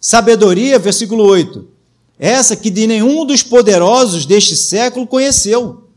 Sabedoria, 0.00 0.78
versículo 0.78 1.24
8. 1.24 1.68
Essa 2.18 2.56
que 2.56 2.70
de 2.70 2.86
nenhum 2.86 3.24
dos 3.24 3.42
poderosos 3.42 4.26
deste 4.26 4.56
século 4.56 5.06
conheceu, 5.06 5.88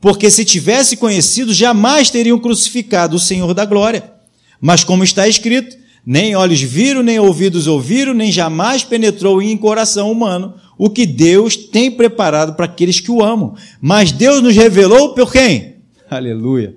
porque 0.00 0.30
se 0.30 0.44
tivesse 0.44 0.96
conhecido, 0.96 1.52
jamais 1.52 2.08
teriam 2.08 2.38
crucificado 2.38 3.16
o 3.16 3.20
Senhor 3.20 3.52
da 3.52 3.66
glória. 3.66 4.12
Mas 4.60 4.82
como 4.82 5.04
está 5.04 5.28
escrito, 5.28 5.76
Nem 6.04 6.34
olhos 6.34 6.60
viram, 6.60 7.02
nem 7.02 7.18
ouvidos 7.18 7.66
ouviram, 7.66 8.14
nem 8.14 8.32
jamais 8.32 8.82
penetrou 8.82 9.42
em 9.42 9.56
coração 9.56 10.10
humano 10.10 10.54
o 10.78 10.88
que 10.88 11.04
Deus 11.04 11.56
tem 11.56 11.90
preparado 11.90 12.54
para 12.54 12.64
aqueles 12.64 13.00
que 13.00 13.10
o 13.10 13.22
amam. 13.22 13.54
Mas 13.80 14.12
Deus 14.12 14.42
nos 14.42 14.56
revelou 14.56 15.14
por 15.14 15.30
quem? 15.30 15.76
Aleluia. 16.08 16.74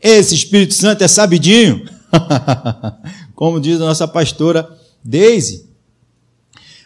Esse 0.00 0.34
Espírito 0.34 0.74
Santo 0.74 1.02
é 1.02 1.08
sabidinho. 1.08 1.84
Como 3.34 3.60
diz 3.60 3.80
a 3.80 3.86
nossa 3.86 4.06
pastora 4.06 4.68
Daisy. 5.02 5.70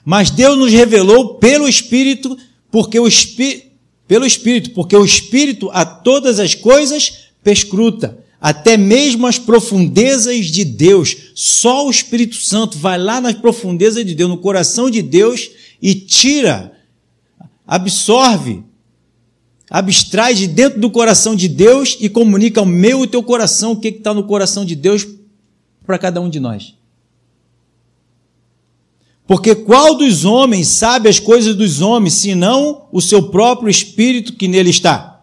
Mas 0.04 0.30
Deus 0.30 0.57
nos 0.57 0.72
revelou 0.72 1.37
pelo 1.37 1.66
Espírito, 1.66 2.37
porque 2.70 3.00
o 3.00 3.07
Espírito, 3.07 3.66
pelo 4.07 4.26
Espírito, 4.26 4.70
porque 4.70 4.96
o 4.96 5.04
Espírito 5.04 5.70
a 5.72 5.85
todas 5.85 6.38
as 6.38 6.54
coisas 6.54 7.30
perscruta, 7.42 8.18
até 8.44 8.76
mesmo 8.76 9.26
as 9.26 9.38
profundezas 9.38 10.48
de 10.48 10.66
Deus. 10.66 11.16
Só 11.35 11.87
o 11.87 11.90
Espírito 11.90 12.37
Santo 12.37 12.76
vai 12.76 12.98
lá 12.98 13.18
nas 13.18 13.33
profundezas 13.33 14.04
de 14.04 14.14
Deus, 14.14 14.28
no 14.28 14.37
coração 14.37 14.90
de 14.90 15.00
Deus 15.00 15.48
e 15.80 15.94
tira, 15.94 16.70
absorve, 17.66 18.62
abstrai 19.70 20.35
de 20.35 20.46
dentro 20.46 20.78
do 20.78 20.90
coração 20.90 21.35
de 21.35 21.48
Deus 21.48 21.96
e 21.98 22.11
comunica 22.11 22.61
ao 22.61 22.66
meu 22.66 23.02
e 23.02 23.07
teu 23.07 23.22
coração 23.22 23.72
o 23.72 23.80
que 23.80 23.88
está 23.88 24.12
no 24.12 24.24
coração 24.24 24.62
de 24.62 24.76
Deus 24.76 25.07
para 25.87 25.98
cada 25.98 26.20
um 26.20 26.28
de 26.28 26.38
nós. 26.38 26.74
Porque 29.26 29.54
qual 29.54 29.94
dos 29.94 30.26
homens 30.26 30.68
sabe 30.68 31.09
as 31.09 31.18
coisas 31.18 31.54
dos 31.57 31.80
homens, 31.80 32.12
senão 32.12 32.88
o 32.92 33.00
seu 33.00 33.30
próprio 33.30 33.70
espírito 33.70 34.35
que 34.35 34.46
nele 34.46 34.68
está? 34.68 35.13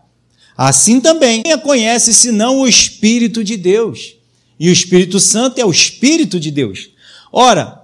Assim 0.58 1.00
também, 1.00 1.44
conhece 1.64 2.14
senão 2.14 2.60
o 2.60 2.68
Espírito 2.68 3.44
de 3.44 3.58
Deus? 3.58 4.16
E 4.60 4.70
o 4.70 4.74
Espírito 4.74 5.20
Santo 5.20 5.60
é 5.60 5.66
o 5.66 5.72
Espírito 5.72 6.40
de 6.40 6.52
Deus. 6.52 6.90
Ora, 7.32 7.82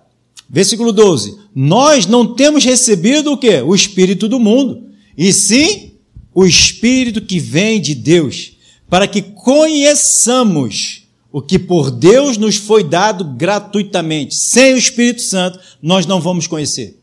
versículo 0.49 0.91
12: 0.91 1.37
Nós 1.55 2.05
não 2.05 2.35
temos 2.35 2.63
recebido 2.63 3.31
o 3.31 3.37
que? 3.37 3.61
O 3.61 3.73
Espírito 3.73 4.27
do 4.27 4.39
mundo, 4.39 4.83
e 5.17 5.33
sim 5.33 5.93
o 6.33 6.45
Espírito 6.45 7.21
que 7.21 7.39
vem 7.39 7.81
de 7.81 7.95
Deus, 7.95 8.51
para 8.87 9.07
que 9.07 9.21
conheçamos 9.21 11.07
o 11.31 11.41
que 11.41 11.57
por 11.57 11.91
Deus 11.91 12.37
nos 12.37 12.55
foi 12.55 12.83
dado 12.83 13.23
gratuitamente. 13.23 14.35
Sem 14.35 14.73
o 14.73 14.77
Espírito 14.77 15.21
Santo, 15.21 15.59
nós 15.81 16.05
não 16.05 16.21
vamos 16.21 16.47
conhecer. 16.47 16.99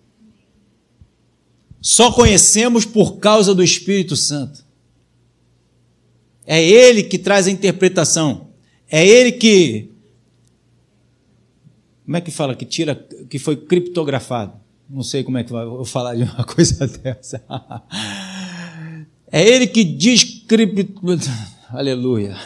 Só 1.81 2.11
conhecemos 2.11 2.85
por 2.85 3.19
causa 3.19 3.55
do 3.55 3.63
Espírito 3.63 4.17
Santo. 4.17 4.64
É 6.47 6.63
Ele 6.63 7.03
que 7.03 7.19
traz 7.19 7.47
a 7.47 7.51
interpretação. 7.51 8.49
É 8.91 9.07
Ele 9.07 9.33
que. 9.33 9.91
Como 12.05 12.17
é 12.17 12.21
que 12.21 12.31
fala? 12.31 12.55
Que 12.55 12.65
tira. 12.65 12.95
Que 13.29 13.39
foi 13.39 13.57
criptografado. 13.57 14.53
Não 14.89 15.03
sei 15.03 15.25
como 15.25 15.39
é 15.39 15.45
que 15.45 15.53
vai 15.53 15.65
eu 15.65 15.85
falar 15.85 16.15
de 16.15 16.25
uma 16.25 16.45
coisa 16.45 16.87
dessa. 16.87 17.43
É 19.31 19.43
Ele 19.43 19.67
que 19.67 19.83
diz. 19.83 20.45
Aleluia. 21.71 22.37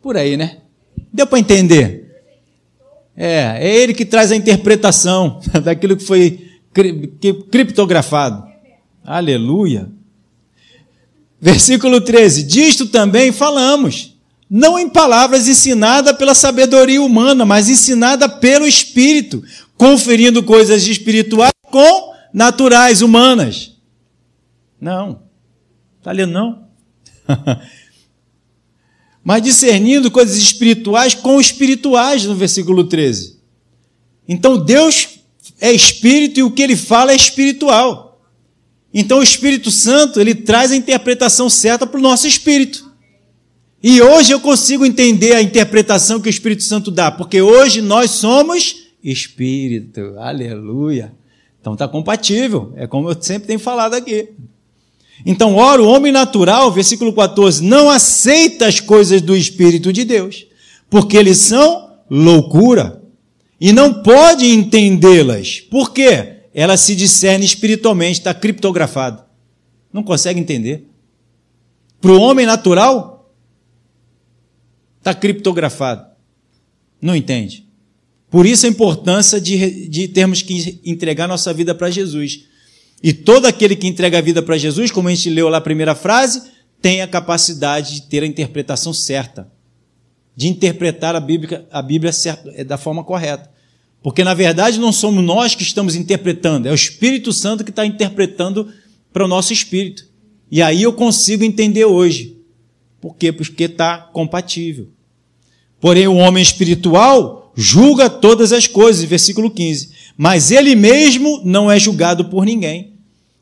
Por 0.00 0.16
aí, 0.16 0.36
né? 0.36 0.58
Deu 1.12 1.26
para 1.26 1.38
entender? 1.38 2.08
É, 3.16 3.58
é 3.60 3.76
ele 3.76 3.92
que 3.92 4.04
traz 4.04 4.30
a 4.30 4.36
interpretação 4.36 5.40
daquilo 5.64 5.96
que 5.96 6.04
foi 6.04 6.48
criptografado. 7.50 8.46
Aleluia. 9.04 9.90
Versículo 11.40 12.00
13: 12.00 12.42
Disto 12.42 12.86
também 12.86 13.32
falamos, 13.32 14.16
não 14.48 14.78
em 14.78 14.88
palavras 14.88 15.46
ensinada 15.48 16.12
pela 16.14 16.34
sabedoria 16.34 17.02
humana, 17.02 17.44
mas 17.44 17.68
ensinada 17.68 18.28
pelo 18.28 18.66
Espírito, 18.66 19.42
conferindo 19.76 20.42
coisas 20.42 20.86
espirituais 20.86 21.52
com 21.70 22.14
naturais 22.32 23.02
humanas. 23.02 23.76
Não. 24.80 25.22
Está 25.98 26.12
lendo, 26.12 26.32
não? 26.32 26.68
mas 29.22 29.42
discernindo 29.42 30.10
coisas 30.10 30.36
espirituais 30.36 31.14
com 31.14 31.38
espirituais, 31.38 32.24
no 32.24 32.34
versículo 32.34 32.84
13. 32.84 33.38
Então 34.26 34.56
Deus 34.56 35.18
é 35.60 35.70
espírito 35.72 36.40
e 36.40 36.42
o 36.42 36.50
que 36.50 36.62
ele 36.62 36.76
fala 36.76 37.12
é 37.12 37.16
espiritual. 37.16 38.07
Então 39.00 39.20
o 39.20 39.22
Espírito 39.22 39.70
Santo, 39.70 40.20
ele 40.20 40.34
traz 40.34 40.72
a 40.72 40.76
interpretação 40.76 41.48
certa 41.48 41.86
para 41.86 42.00
o 42.00 42.02
nosso 42.02 42.26
espírito. 42.26 42.90
E 43.80 44.02
hoje 44.02 44.32
eu 44.32 44.40
consigo 44.40 44.84
entender 44.84 45.34
a 45.34 45.40
interpretação 45.40 46.20
que 46.20 46.28
o 46.28 46.30
Espírito 46.30 46.64
Santo 46.64 46.90
dá, 46.90 47.08
porque 47.08 47.40
hoje 47.40 47.80
nós 47.80 48.10
somos 48.10 48.88
espírito. 49.00 50.16
Aleluia. 50.18 51.12
Então 51.60 51.74
está 51.74 51.86
compatível, 51.86 52.72
é 52.74 52.88
como 52.88 53.08
eu 53.08 53.16
sempre 53.20 53.46
tenho 53.46 53.60
falado 53.60 53.94
aqui. 53.94 54.30
Então, 55.24 55.54
ora, 55.54 55.80
o 55.80 55.86
homem 55.86 56.10
natural, 56.10 56.72
versículo 56.72 57.12
14, 57.12 57.62
não 57.62 57.88
aceita 57.88 58.66
as 58.66 58.80
coisas 58.80 59.22
do 59.22 59.36
Espírito 59.36 59.92
de 59.92 60.04
Deus, 60.04 60.44
porque 60.90 61.16
eles 61.16 61.38
são 61.38 61.92
loucura, 62.10 63.00
e 63.60 63.72
não 63.72 64.02
pode 64.02 64.44
entendê-las. 64.44 65.60
Por 65.60 65.92
quê? 65.92 66.37
Ela 66.54 66.76
se 66.76 66.94
discerne 66.94 67.44
espiritualmente, 67.44 68.20
está 68.20 68.34
criptografado. 68.34 69.24
Não 69.92 70.02
consegue 70.02 70.40
entender. 70.40 70.88
Para 72.00 72.12
o 72.12 72.20
homem 72.20 72.46
natural, 72.46 73.34
está 74.98 75.14
criptografado. 75.14 76.06
Não 77.00 77.14
entende. 77.14 77.66
Por 78.30 78.44
isso 78.44 78.66
a 78.66 78.68
importância 78.68 79.40
de, 79.40 79.88
de 79.88 80.08
termos 80.08 80.42
que 80.42 80.80
entregar 80.84 81.26
nossa 81.26 81.52
vida 81.52 81.74
para 81.74 81.90
Jesus. 81.90 82.44
E 83.02 83.12
todo 83.12 83.46
aquele 83.46 83.76
que 83.76 83.86
entrega 83.86 84.18
a 84.18 84.22
vida 84.22 84.42
para 84.42 84.58
Jesus, 84.58 84.90
como 84.90 85.08
a 85.08 85.14
gente 85.14 85.30
leu 85.30 85.48
lá 85.48 85.58
a 85.58 85.62
primeira 85.62 85.94
frase, 85.94 86.42
tem 86.80 87.00
a 87.00 87.08
capacidade 87.08 87.94
de 87.94 88.02
ter 88.02 88.22
a 88.22 88.26
interpretação 88.26 88.92
certa, 88.92 89.50
de 90.36 90.48
interpretar 90.48 91.14
a 91.16 91.20
Bíblia, 91.20 91.66
a 91.70 91.80
Bíblia 91.80 92.12
certa, 92.12 92.50
é, 92.54 92.62
da 92.62 92.76
forma 92.76 93.02
correta. 93.02 93.50
Porque, 94.02 94.24
na 94.24 94.34
verdade, 94.34 94.78
não 94.78 94.92
somos 94.92 95.24
nós 95.24 95.54
que 95.54 95.62
estamos 95.62 95.94
interpretando, 95.94 96.66
é 96.66 96.70
o 96.70 96.74
Espírito 96.74 97.32
Santo 97.32 97.64
que 97.64 97.70
está 97.70 97.84
interpretando 97.84 98.68
para 99.12 99.24
o 99.24 99.28
nosso 99.28 99.52
espírito. 99.52 100.06
E 100.50 100.62
aí 100.62 100.82
eu 100.82 100.92
consigo 100.92 101.44
entender 101.44 101.84
hoje. 101.84 102.36
Por 103.00 103.16
quê? 103.16 103.32
Porque 103.32 103.64
está 103.64 103.98
compatível. 103.98 104.88
Porém, 105.80 106.08
o 106.08 106.16
homem 106.16 106.42
espiritual 106.42 107.52
julga 107.56 108.08
todas 108.08 108.52
as 108.52 108.66
coisas, 108.66 109.04
versículo 109.04 109.50
15 109.50 109.98
mas 110.18 110.50
ele 110.50 110.74
mesmo 110.74 111.40
não 111.44 111.70
é 111.70 111.78
julgado 111.78 112.24
por 112.24 112.44
ninguém. 112.44 112.94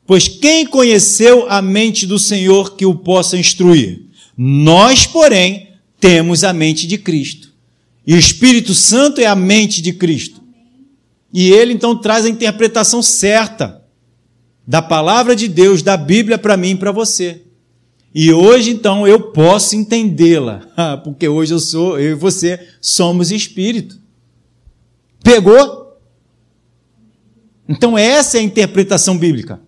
Pois 0.06 0.28
quem 0.28 0.66
conheceu 0.66 1.46
a 1.48 1.62
mente 1.62 2.06
do 2.06 2.18
Senhor 2.18 2.76
que 2.76 2.84
o 2.84 2.94
possa 2.94 3.38
instruir? 3.38 4.02
Nós, 4.36 5.06
porém, 5.06 5.70
temos 5.98 6.44
a 6.44 6.52
mente 6.52 6.86
de 6.86 6.98
Cristo. 6.98 7.50
E 8.06 8.12
o 8.12 8.18
Espírito 8.18 8.74
Santo 8.74 9.22
é 9.22 9.24
a 9.24 9.34
mente 9.34 9.80
de 9.80 9.94
Cristo. 9.94 10.42
E 11.32 11.50
ele 11.50 11.72
então 11.72 11.96
traz 11.96 12.24
a 12.24 12.28
interpretação 12.28 13.02
certa 13.02 13.82
da 14.66 14.80
palavra 14.82 15.36
de 15.36 15.48
Deus, 15.48 15.82
da 15.82 15.96
Bíblia 15.96 16.38
para 16.38 16.56
mim 16.56 16.70
e 16.70 16.76
para 16.76 16.92
você. 16.92 17.42
E 18.14 18.32
hoje 18.32 18.70
então 18.70 19.06
eu 19.06 19.32
posso 19.32 19.76
entendê-la, 19.76 20.60
porque 21.04 21.28
hoje 21.28 21.52
eu 21.52 21.60
sou, 21.60 21.98
eu 21.98 22.12
e 22.12 22.14
você 22.14 22.66
somos 22.80 23.30
espírito. 23.30 24.00
Pegou? 25.22 25.86
Então, 27.68 27.98
essa 27.98 28.36
é 28.36 28.40
a 28.40 28.44
interpretação 28.44 29.18
bíblica. 29.18 29.60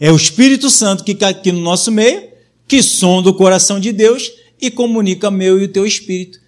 É 0.00 0.10
o 0.10 0.16
Espírito 0.16 0.70
Santo 0.70 1.04
que 1.04 1.12
está 1.12 1.28
aqui 1.28 1.52
no 1.52 1.60
nosso 1.60 1.90
meio, 1.92 2.28
que 2.66 2.82
sonda 2.82 3.30
o 3.30 3.34
coração 3.34 3.78
de 3.78 3.92
Deus 3.92 4.30
e 4.60 4.70
comunica 4.70 5.30
meu 5.30 5.60
e 5.60 5.64
o 5.64 5.68
teu 5.68 5.86
espírito. 5.86 6.38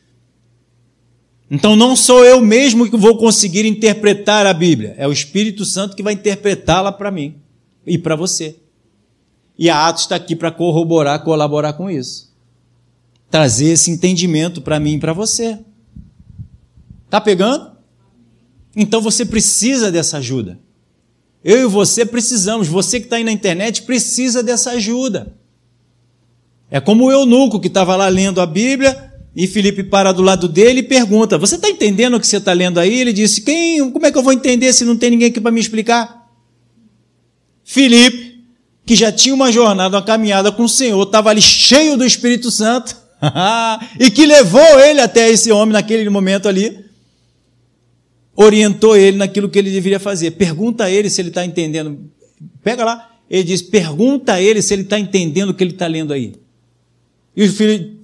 Então, 1.50 1.74
não 1.74 1.96
sou 1.96 2.24
eu 2.24 2.40
mesmo 2.40 2.90
que 2.90 2.96
vou 2.96 3.16
conseguir 3.16 3.64
interpretar 3.64 4.46
a 4.46 4.52
Bíblia, 4.52 4.94
é 4.98 5.08
o 5.08 5.12
Espírito 5.12 5.64
Santo 5.64 5.96
que 5.96 6.02
vai 6.02 6.12
interpretá-la 6.12 6.92
para 6.92 7.10
mim 7.10 7.36
e 7.86 7.96
para 7.96 8.14
você. 8.14 8.56
E 9.58 9.68
a 9.68 9.88
Atos 9.88 10.02
está 10.02 10.14
aqui 10.14 10.36
para 10.36 10.52
corroborar, 10.52 11.24
colaborar 11.24 11.72
com 11.72 11.90
isso. 11.90 12.32
Trazer 13.30 13.70
esse 13.70 13.90
entendimento 13.90 14.60
para 14.60 14.78
mim 14.78 14.94
e 14.94 15.00
para 15.00 15.12
você. 15.12 15.58
Tá 17.10 17.20
pegando? 17.20 17.72
Então 18.76 19.00
você 19.00 19.24
precisa 19.24 19.90
dessa 19.90 20.18
ajuda. 20.18 20.58
Eu 21.42 21.62
e 21.62 21.66
você 21.66 22.04
precisamos. 22.06 22.68
Você 22.68 23.00
que 23.00 23.06
está 23.06 23.16
aí 23.16 23.24
na 23.24 23.32
internet 23.32 23.82
precisa 23.82 24.42
dessa 24.42 24.72
ajuda. 24.72 25.34
É 26.70 26.80
como 26.80 27.06
o 27.06 27.10
eunuco 27.10 27.58
que 27.58 27.68
estava 27.68 27.96
lá 27.96 28.08
lendo 28.08 28.40
a 28.40 28.46
Bíblia 28.46 29.07
e 29.40 29.46
Felipe 29.46 29.84
para 29.84 30.10
do 30.10 30.20
lado 30.20 30.48
dele 30.48 30.80
e 30.80 30.82
pergunta: 30.82 31.38
Você 31.38 31.54
está 31.54 31.70
entendendo 31.70 32.14
o 32.14 32.20
que 32.20 32.26
você 32.26 32.38
está 32.38 32.52
lendo 32.52 32.80
aí? 32.80 32.98
Ele 33.02 33.12
disse: 33.12 33.40
Quem? 33.40 33.88
Como 33.88 34.04
é 34.04 34.10
que 34.10 34.18
eu 34.18 34.22
vou 34.22 34.32
entender 34.32 34.72
se 34.72 34.84
não 34.84 34.96
tem 34.96 35.10
ninguém 35.10 35.28
aqui 35.28 35.40
para 35.40 35.52
me 35.52 35.60
explicar? 35.60 36.28
Felipe, 37.62 38.42
que 38.84 38.96
já 38.96 39.12
tinha 39.12 39.32
uma 39.32 39.52
jornada, 39.52 39.96
uma 39.96 40.02
caminhada 40.02 40.50
com 40.50 40.64
o 40.64 40.68
Senhor, 40.68 41.00
estava 41.00 41.30
ali 41.30 41.40
cheio 41.40 41.96
do 41.96 42.04
Espírito 42.04 42.50
Santo. 42.50 42.96
e 44.00 44.10
que 44.10 44.26
levou 44.26 44.80
ele 44.80 45.00
até 45.00 45.30
esse 45.30 45.52
homem 45.52 45.72
naquele 45.72 46.10
momento 46.10 46.48
ali, 46.48 46.84
orientou 48.34 48.96
ele 48.96 49.18
naquilo 49.18 49.48
que 49.48 49.58
ele 49.60 49.70
deveria 49.70 50.00
fazer. 50.00 50.32
Pergunta 50.32 50.84
a 50.84 50.90
ele 50.90 51.08
se 51.08 51.20
ele 51.20 51.28
está 51.28 51.44
entendendo. 51.44 52.10
Pega 52.60 52.84
lá, 52.84 53.08
ele 53.30 53.44
diz: 53.44 53.62
pergunta 53.62 54.32
a 54.32 54.42
ele 54.42 54.60
se 54.60 54.74
ele 54.74 54.82
está 54.82 54.98
entendendo 54.98 55.50
o 55.50 55.54
que 55.54 55.62
ele 55.62 55.74
está 55.74 55.86
lendo 55.86 56.12
aí. 56.12 56.34
E 57.38 57.44
o 57.44 57.52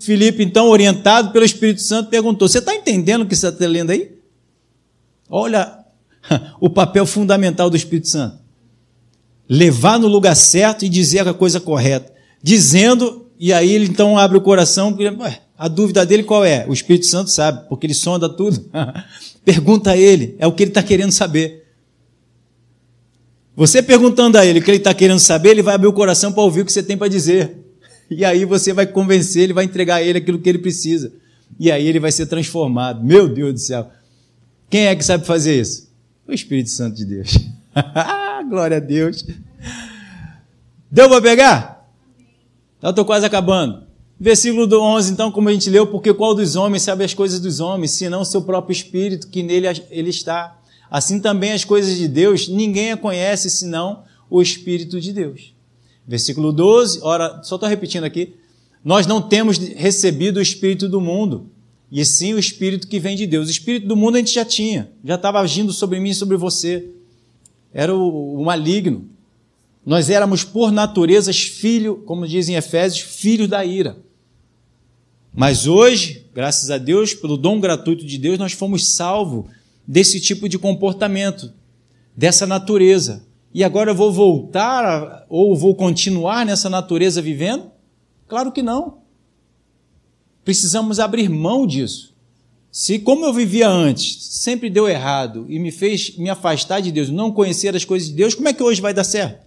Filipe, 0.01 0.45
então, 0.45 0.69
orientado 0.69 1.33
pelo 1.33 1.45
Espírito 1.45 1.83
Santo, 1.83 2.09
perguntou: 2.09 2.49
Você 2.49 2.59
está 2.59 2.73
entendendo 2.73 3.23
o 3.23 3.27
que 3.27 3.35
você 3.35 3.49
está 3.49 3.67
lendo 3.67 3.91
aí? 3.91 4.13
Olha 5.29 5.77
o 6.61 6.71
papel 6.71 7.05
fundamental 7.05 7.69
do 7.69 7.77
Espírito 7.77 8.07
Santo. 8.07 8.39
Levar 9.49 9.99
no 9.99 10.07
lugar 10.07 10.37
certo 10.37 10.85
e 10.85 10.89
dizer 10.89 11.27
a 11.27 11.35
coisa 11.35 11.59
correta. 11.59 12.13
Dizendo, 12.41 13.27
e 13.37 13.53
aí 13.53 13.73
ele 13.73 13.87
então 13.87 14.17
abre 14.17 14.39
o 14.39 14.41
coração, 14.41 14.97
a 15.59 15.67
dúvida 15.67 16.07
dele 16.07 16.23
qual 16.23 16.45
é? 16.45 16.65
O 16.69 16.73
Espírito 16.73 17.07
Santo 17.07 17.29
sabe, 17.29 17.69
porque 17.69 17.89
ele 17.89 17.95
sonda 17.95 18.29
tudo. 18.29 18.71
Pergunta 19.45 19.91
a 19.91 19.97
ele, 19.97 20.37
é 20.39 20.47
o 20.47 20.53
que 20.53 20.63
ele 20.63 20.71
está 20.71 20.83
querendo 20.83 21.11
saber. 21.11 21.67
Você 23.57 23.83
perguntando 23.83 24.39
a 24.39 24.47
ele 24.47 24.61
o 24.61 24.63
que 24.63 24.71
ele 24.71 24.79
está 24.79 24.95
querendo 24.95 25.19
saber, 25.19 25.51
ele 25.51 25.63
vai 25.63 25.75
abrir 25.75 25.89
o 25.89 25.93
coração 25.93 26.33
para 26.33 26.45
ouvir 26.45 26.61
o 26.61 26.65
que 26.65 26.73
você 26.73 26.85
tem 26.85 26.97
para 26.97 27.09
dizer. 27.09 27.64
E 28.11 28.25
aí 28.25 28.45
você 28.45 28.73
vai 28.73 28.87
convencer, 28.87 29.45
ele 29.45 29.53
vai 29.53 29.65
entregar 29.65 29.97
a 29.97 30.03
ele 30.03 30.19
aquilo 30.19 30.39
que 30.39 30.49
ele 30.49 30.59
precisa. 30.59 31.13
E 31.59 31.71
aí 31.71 31.87
ele 31.87 32.01
vai 32.01 32.13
ser 32.13 32.27
transformado. 32.27 33.05
Meu 33.05 33.29
Deus 33.29 33.53
do 33.55 33.61
céu. 33.61 33.91
Quem 34.69 34.87
é 34.87 34.97
que 34.97 35.05
sabe 35.05 35.27
fazer 35.27 35.61
isso? 35.61 35.89
O 36.27 36.33
Espírito 36.33 36.71
Santo 36.71 36.97
de 36.97 37.05
Deus. 37.05 37.39
Glória 38.49 38.79
a 38.79 38.81
Deus. 38.81 39.25
Deu 40.91 41.09
para 41.09 41.23
pegar? 41.23 41.91
Eu 42.83 42.91
estou 42.91 43.05
quase 43.05 43.25
acabando. 43.25 43.85
Versículo 44.19 44.67
do 44.67 44.81
11, 44.81 45.13
então, 45.13 45.31
como 45.31 45.49
a 45.49 45.53
gente 45.53 45.69
leu, 45.69 45.87
porque 45.87 46.13
qual 46.15 46.35
dos 46.35 46.55
homens 46.55 46.83
sabe 46.83 47.05
as 47.05 47.15
coisas 47.15 47.41
dos 47.41 47.61
homens, 47.61 47.93
senão 47.93 48.25
seu 48.25 48.43
próprio 48.43 48.73
Espírito 48.73 49.29
que 49.29 49.43
nele 49.43 49.67
ele 49.91 50.11
está. 50.11 50.59
Assim 50.91 51.21
também 51.21 51.53
as 51.53 51.65
coisas 51.65 51.97
de 51.97 52.07
Deus, 52.07 52.49
ninguém 52.49 52.93
a 52.93 52.97
conhece 52.97 53.51
senão 53.51 54.05
o 54.31 54.41
Espírito 54.41 55.01
de 55.01 55.13
Deus. 55.13 55.54
Versículo 56.07 56.53
12, 56.53 57.01
ora, 57.03 57.43
só 57.43 57.57
estou 57.57 57.69
repetindo 57.69 58.05
aqui. 58.05 58.35
Nós 58.85 59.07
não 59.07 59.23
temos 59.23 59.57
recebido 59.57 60.37
o 60.37 60.43
Espírito 60.43 60.89
do 60.89 61.01
mundo, 61.01 61.51
e 61.91 62.05
sim 62.05 62.35
o 62.35 62.39
Espírito 62.39 62.87
que 62.87 63.01
vem 63.01 63.17
de 63.17 63.27
Deus. 63.27 63.49
O 63.49 63.51
Espírito 63.51 63.87
do 63.87 63.97
mundo 63.97 64.17
a 64.17 64.19
gente 64.19 64.35
já 64.35 64.45
tinha, 64.45 64.91
já 65.03 65.15
estava 65.15 65.41
agindo 65.41 65.73
sobre 65.73 65.99
mim 66.01 66.11
e 66.11 66.15
sobre 66.15 66.37
você. 66.37 66.89
Era 67.73 67.95
o, 67.95 68.41
o 68.41 68.45
maligno. 68.45 69.09
Nós 69.85 70.09
éramos, 70.11 70.45
por 70.45 70.71
natureza, 70.71 71.33
filho, 71.33 72.03
como 72.07 72.27
dizem 72.27 72.57
Efésios, 72.57 73.01
filhos 73.01 73.49
da 73.49 73.65
ira. 73.65 73.99
Mas 75.35 75.67
hoje, 75.67 76.27
graças 76.33 76.71
a 76.71 76.79
Deus, 76.79 77.13
pelo 77.13 77.37
dom 77.37 77.59
gratuito 77.59 78.05
de 78.05 78.17
Deus, 78.17 78.39
nós 78.39 78.53
fomos 78.53 78.87
salvos 78.95 79.47
desse 79.87 80.21
tipo 80.21 80.49
de 80.49 80.59
comportamento, 80.59 81.53
dessa 82.17 82.47
natureza. 82.47 83.25
E 83.55 83.63
agora 83.63 83.93
eu 83.93 83.95
vou 83.95 84.13
voltar 84.13 85.25
ou 85.29 85.55
vou 85.55 85.77
continuar 85.77 86.45
nessa 86.45 86.69
natureza 86.69 87.23
vivendo? 87.23 87.71
Claro 88.27 88.51
que 88.51 88.63
não. 88.63 88.99
Precisamos 90.45 90.99
abrir 90.99 91.29
mão 91.29 91.65
disso. 91.65 92.13
Se 92.73 92.99
como 92.99 93.25
eu 93.25 93.33
vivia 93.33 93.69
antes, 93.69 94.25
sempre 94.25 94.69
deu 94.69 94.89
errado 94.89 95.47
e 95.49 95.61
me 95.61 95.71
fez 95.71 96.17
me 96.17 96.29
afastar 96.29 96.81
de 96.81 96.91
Deus, 96.91 97.09
não 97.09 97.31
conhecer 97.31 97.77
as 97.77 97.85
coisas 97.85 98.09
de 98.09 98.15
Deus, 98.17 98.35
como 98.35 98.49
é 98.49 98.53
que 98.53 98.63
hoje 98.63 98.81
vai 98.81 98.93
dar 98.93 99.05
certo? 99.05 99.47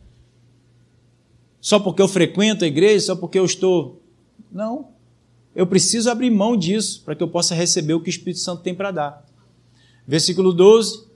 Só 1.59 1.77
porque 1.77 2.01
eu 2.01 2.07
frequento 2.07 2.63
a 2.63 2.67
igreja, 2.67 3.07
só 3.07 3.15
porque 3.17 3.37
eu 3.37 3.43
estou. 3.43 4.01
Não. 4.49 4.87
Eu 5.53 5.67
preciso 5.67 6.09
abrir 6.09 6.29
mão 6.29 6.55
disso 6.55 7.01
para 7.03 7.13
que 7.13 7.21
eu 7.21 7.27
possa 7.27 7.53
receber 7.53 7.93
o 7.93 7.99
que 7.99 8.09
o 8.09 8.11
Espírito 8.11 8.39
Santo 8.39 8.63
tem 8.63 8.73
para 8.73 8.91
dar. 8.91 9.25
Versículo 10.07 10.53
12. 10.53 11.06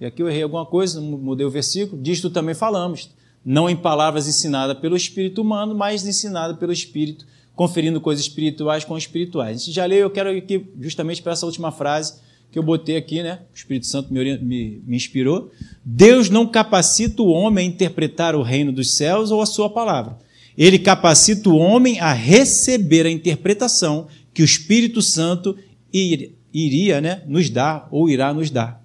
E 0.00 0.06
aqui 0.06 0.22
eu 0.22 0.28
errei 0.28 0.42
alguma 0.42 0.64
coisa, 0.64 1.00
mudei 1.00 1.44
o 1.44 1.50
versículo. 1.50 2.00
Disto 2.00 2.30
também 2.30 2.54
falamos. 2.54 3.10
Não 3.44 3.68
em 3.68 3.76
palavras 3.76 4.28
ensinadas 4.28 4.78
pelo 4.78 4.96
espírito 4.96 5.42
humano, 5.42 5.74
mas 5.74 6.06
ensinadas 6.06 6.56
pelo 6.58 6.72
espírito, 6.72 7.26
conferindo 7.54 8.00
coisas 8.00 8.24
espirituais 8.24 8.84
com 8.84 8.96
espirituais. 8.96 9.64
Já 9.66 9.86
leu, 9.86 9.98
eu 9.98 10.10
quero 10.10 10.30
aqui 10.30 10.66
justamente 10.80 11.22
para 11.22 11.32
essa 11.32 11.46
última 11.46 11.72
frase 11.72 12.20
que 12.50 12.58
eu 12.58 12.62
botei 12.62 12.96
aqui, 12.96 13.22
né? 13.22 13.40
O 13.52 13.56
Espírito 13.56 13.86
Santo 13.86 14.12
me, 14.12 14.38
me, 14.38 14.82
me 14.86 14.96
inspirou. 14.96 15.50
Deus 15.84 16.30
não 16.30 16.46
capacita 16.46 17.22
o 17.22 17.28
homem 17.28 17.66
a 17.66 17.68
interpretar 17.68 18.34
o 18.34 18.42
reino 18.42 18.72
dos 18.72 18.96
céus 18.96 19.30
ou 19.30 19.42
a 19.42 19.46
sua 19.46 19.68
palavra. 19.68 20.18
Ele 20.56 20.78
capacita 20.78 21.48
o 21.50 21.56
homem 21.56 22.00
a 22.00 22.12
receber 22.12 23.06
a 23.06 23.10
interpretação 23.10 24.08
que 24.32 24.42
o 24.42 24.44
Espírito 24.44 25.02
Santo 25.02 25.56
iria 25.92 27.00
né, 27.00 27.22
nos 27.26 27.50
dar 27.50 27.86
ou 27.90 28.08
irá 28.08 28.32
nos 28.32 28.50
dar. 28.50 28.82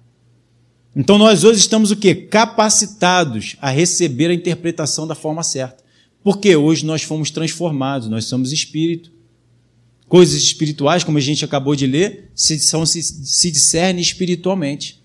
Então 0.96 1.18
nós 1.18 1.42
hoje 1.42 1.58
estamos 1.58 1.90
o 1.90 1.96
quê? 1.96 2.14
Capacitados 2.14 3.56
a 3.60 3.70
receber 3.70 4.30
a 4.30 4.34
interpretação 4.34 5.06
da 5.06 5.14
forma 5.14 5.42
certa. 5.42 5.82
Porque 6.22 6.54
hoje 6.54 6.86
nós 6.86 7.02
fomos 7.02 7.30
transformados, 7.30 8.08
nós 8.08 8.26
somos 8.26 8.52
espírito. 8.52 9.12
Coisas 10.08 10.40
espirituais, 10.40 11.02
como 11.02 11.18
a 11.18 11.20
gente 11.20 11.44
acabou 11.44 11.74
de 11.74 11.86
ler, 11.86 12.30
se, 12.34 12.58
são, 12.60 12.86
se, 12.86 13.02
se 13.02 13.50
discernem 13.50 14.00
espiritualmente. 14.00 15.02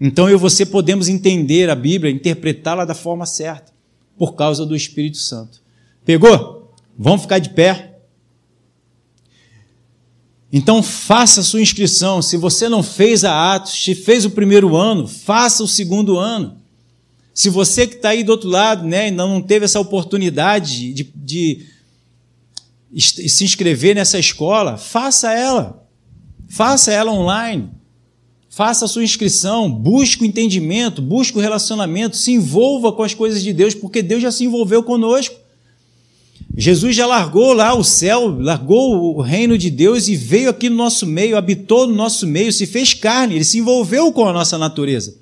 Então 0.00 0.28
eu 0.28 0.36
e 0.36 0.40
você 0.40 0.64
podemos 0.64 1.08
entender 1.08 1.68
a 1.68 1.74
Bíblia, 1.74 2.12
interpretá-la 2.12 2.84
da 2.84 2.94
forma 2.94 3.26
certa, 3.26 3.72
por 4.16 4.36
causa 4.36 4.64
do 4.64 4.76
Espírito 4.76 5.16
Santo. 5.16 5.60
Pegou? 6.04 6.72
Vamos 6.96 7.22
ficar 7.22 7.38
de 7.38 7.50
pé. 7.50 7.87
Então 10.52 10.82
faça 10.82 11.40
a 11.40 11.44
sua 11.44 11.60
inscrição. 11.60 12.22
Se 12.22 12.36
você 12.36 12.68
não 12.68 12.82
fez 12.82 13.24
a 13.24 13.54
Atos, 13.54 13.82
se 13.82 13.94
fez 13.94 14.24
o 14.24 14.30
primeiro 14.30 14.76
ano, 14.76 15.06
faça 15.06 15.62
o 15.62 15.68
segundo 15.68 16.18
ano. 16.18 16.56
Se 17.34 17.50
você 17.50 17.86
que 17.86 17.96
está 17.96 18.08
aí 18.10 18.24
do 18.24 18.32
outro 18.32 18.48
lado, 18.48 18.86
né, 18.86 19.02
ainda 19.02 19.26
não 19.26 19.40
teve 19.40 19.64
essa 19.64 19.78
oportunidade 19.78 20.92
de, 20.92 21.12
de 21.14 21.66
se 22.98 23.44
inscrever 23.44 23.94
nessa 23.94 24.18
escola, 24.18 24.76
faça 24.76 25.32
ela. 25.32 25.86
Faça 26.48 26.90
ela 26.90 27.12
online. 27.12 27.70
Faça 28.48 28.86
a 28.86 28.88
sua 28.88 29.04
inscrição, 29.04 29.70
busque 29.70 30.22
o 30.22 30.26
entendimento, 30.26 31.00
busque 31.00 31.36
o 31.38 31.40
relacionamento, 31.40 32.16
se 32.16 32.32
envolva 32.32 32.90
com 32.90 33.04
as 33.04 33.14
coisas 33.14 33.42
de 33.42 33.52
Deus, 33.52 33.74
porque 33.74 34.02
Deus 34.02 34.22
já 34.22 34.32
se 34.32 34.44
envolveu 34.44 34.82
conosco. 34.82 35.36
Jesus 36.56 36.96
já 36.96 37.06
largou 37.06 37.52
lá 37.52 37.74
o 37.74 37.84
céu, 37.84 38.36
largou 38.40 39.16
o 39.16 39.20
reino 39.20 39.56
de 39.56 39.70
Deus 39.70 40.08
e 40.08 40.16
veio 40.16 40.50
aqui 40.50 40.68
no 40.68 40.76
nosso 40.76 41.06
meio, 41.06 41.36
habitou 41.36 41.86
no 41.86 41.94
nosso 41.94 42.26
meio, 42.26 42.52
se 42.52 42.66
fez 42.66 42.94
carne, 42.94 43.36
ele 43.36 43.44
se 43.44 43.58
envolveu 43.58 44.12
com 44.12 44.26
a 44.26 44.32
nossa 44.32 44.58
natureza. 44.58 45.14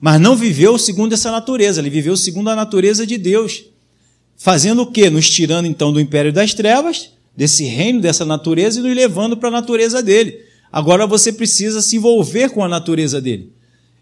Mas 0.00 0.20
não 0.20 0.36
viveu 0.36 0.78
segundo 0.78 1.12
essa 1.12 1.30
natureza, 1.30 1.80
ele 1.80 1.90
viveu 1.90 2.16
segundo 2.16 2.48
a 2.48 2.56
natureza 2.56 3.06
de 3.06 3.18
Deus. 3.18 3.64
Fazendo 4.36 4.82
o 4.82 4.86
quê? 4.86 5.10
Nos 5.10 5.28
tirando 5.28 5.66
então 5.66 5.92
do 5.92 6.00
império 6.00 6.32
das 6.32 6.54
trevas, 6.54 7.10
desse 7.36 7.64
reino, 7.64 8.00
dessa 8.00 8.24
natureza, 8.24 8.78
e 8.78 8.82
nos 8.82 8.94
levando 8.94 9.36
para 9.36 9.48
a 9.48 9.52
natureza 9.52 10.02
dele. 10.02 10.40
Agora 10.70 11.06
você 11.06 11.32
precisa 11.32 11.82
se 11.82 11.96
envolver 11.96 12.50
com 12.50 12.62
a 12.62 12.68
natureza 12.68 13.20
dele. 13.20 13.52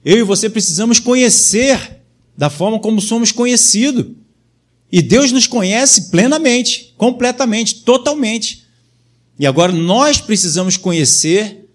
Eu 0.05 0.19
e 0.19 0.23
você 0.23 0.51
precisamos 0.51 1.01
conhecer 1.01 2.01
da 2.37 2.51
forma 2.51 2.79
como 2.79 3.01
somos 3.01 3.33
conhecidos. 3.33 4.07
E 4.91 5.03
Deus 5.03 5.33
nos 5.33 5.47
conhece 5.47 6.11
plenamente, 6.11 6.95
completamente, 6.97 7.83
totalmente. 7.83 8.65
E 9.39 9.47
agora 9.47 9.73
nós 9.73 10.21
precisamos 10.21 10.77
conhecer 10.77 11.69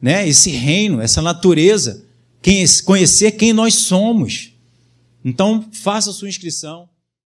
né, 0.00 0.28
esse 0.28 0.50
reino, 0.50 1.00
essa 1.00 1.20
natureza, 1.20 2.04
quem, 2.40 2.64
conhecer 2.84 3.32
quem 3.32 3.52
nós 3.52 3.74
somos. 3.74 4.52
Então, 5.24 5.68
faça 5.72 6.10
a 6.10 6.12
sua 6.12 6.28
inscrição. 6.28 6.88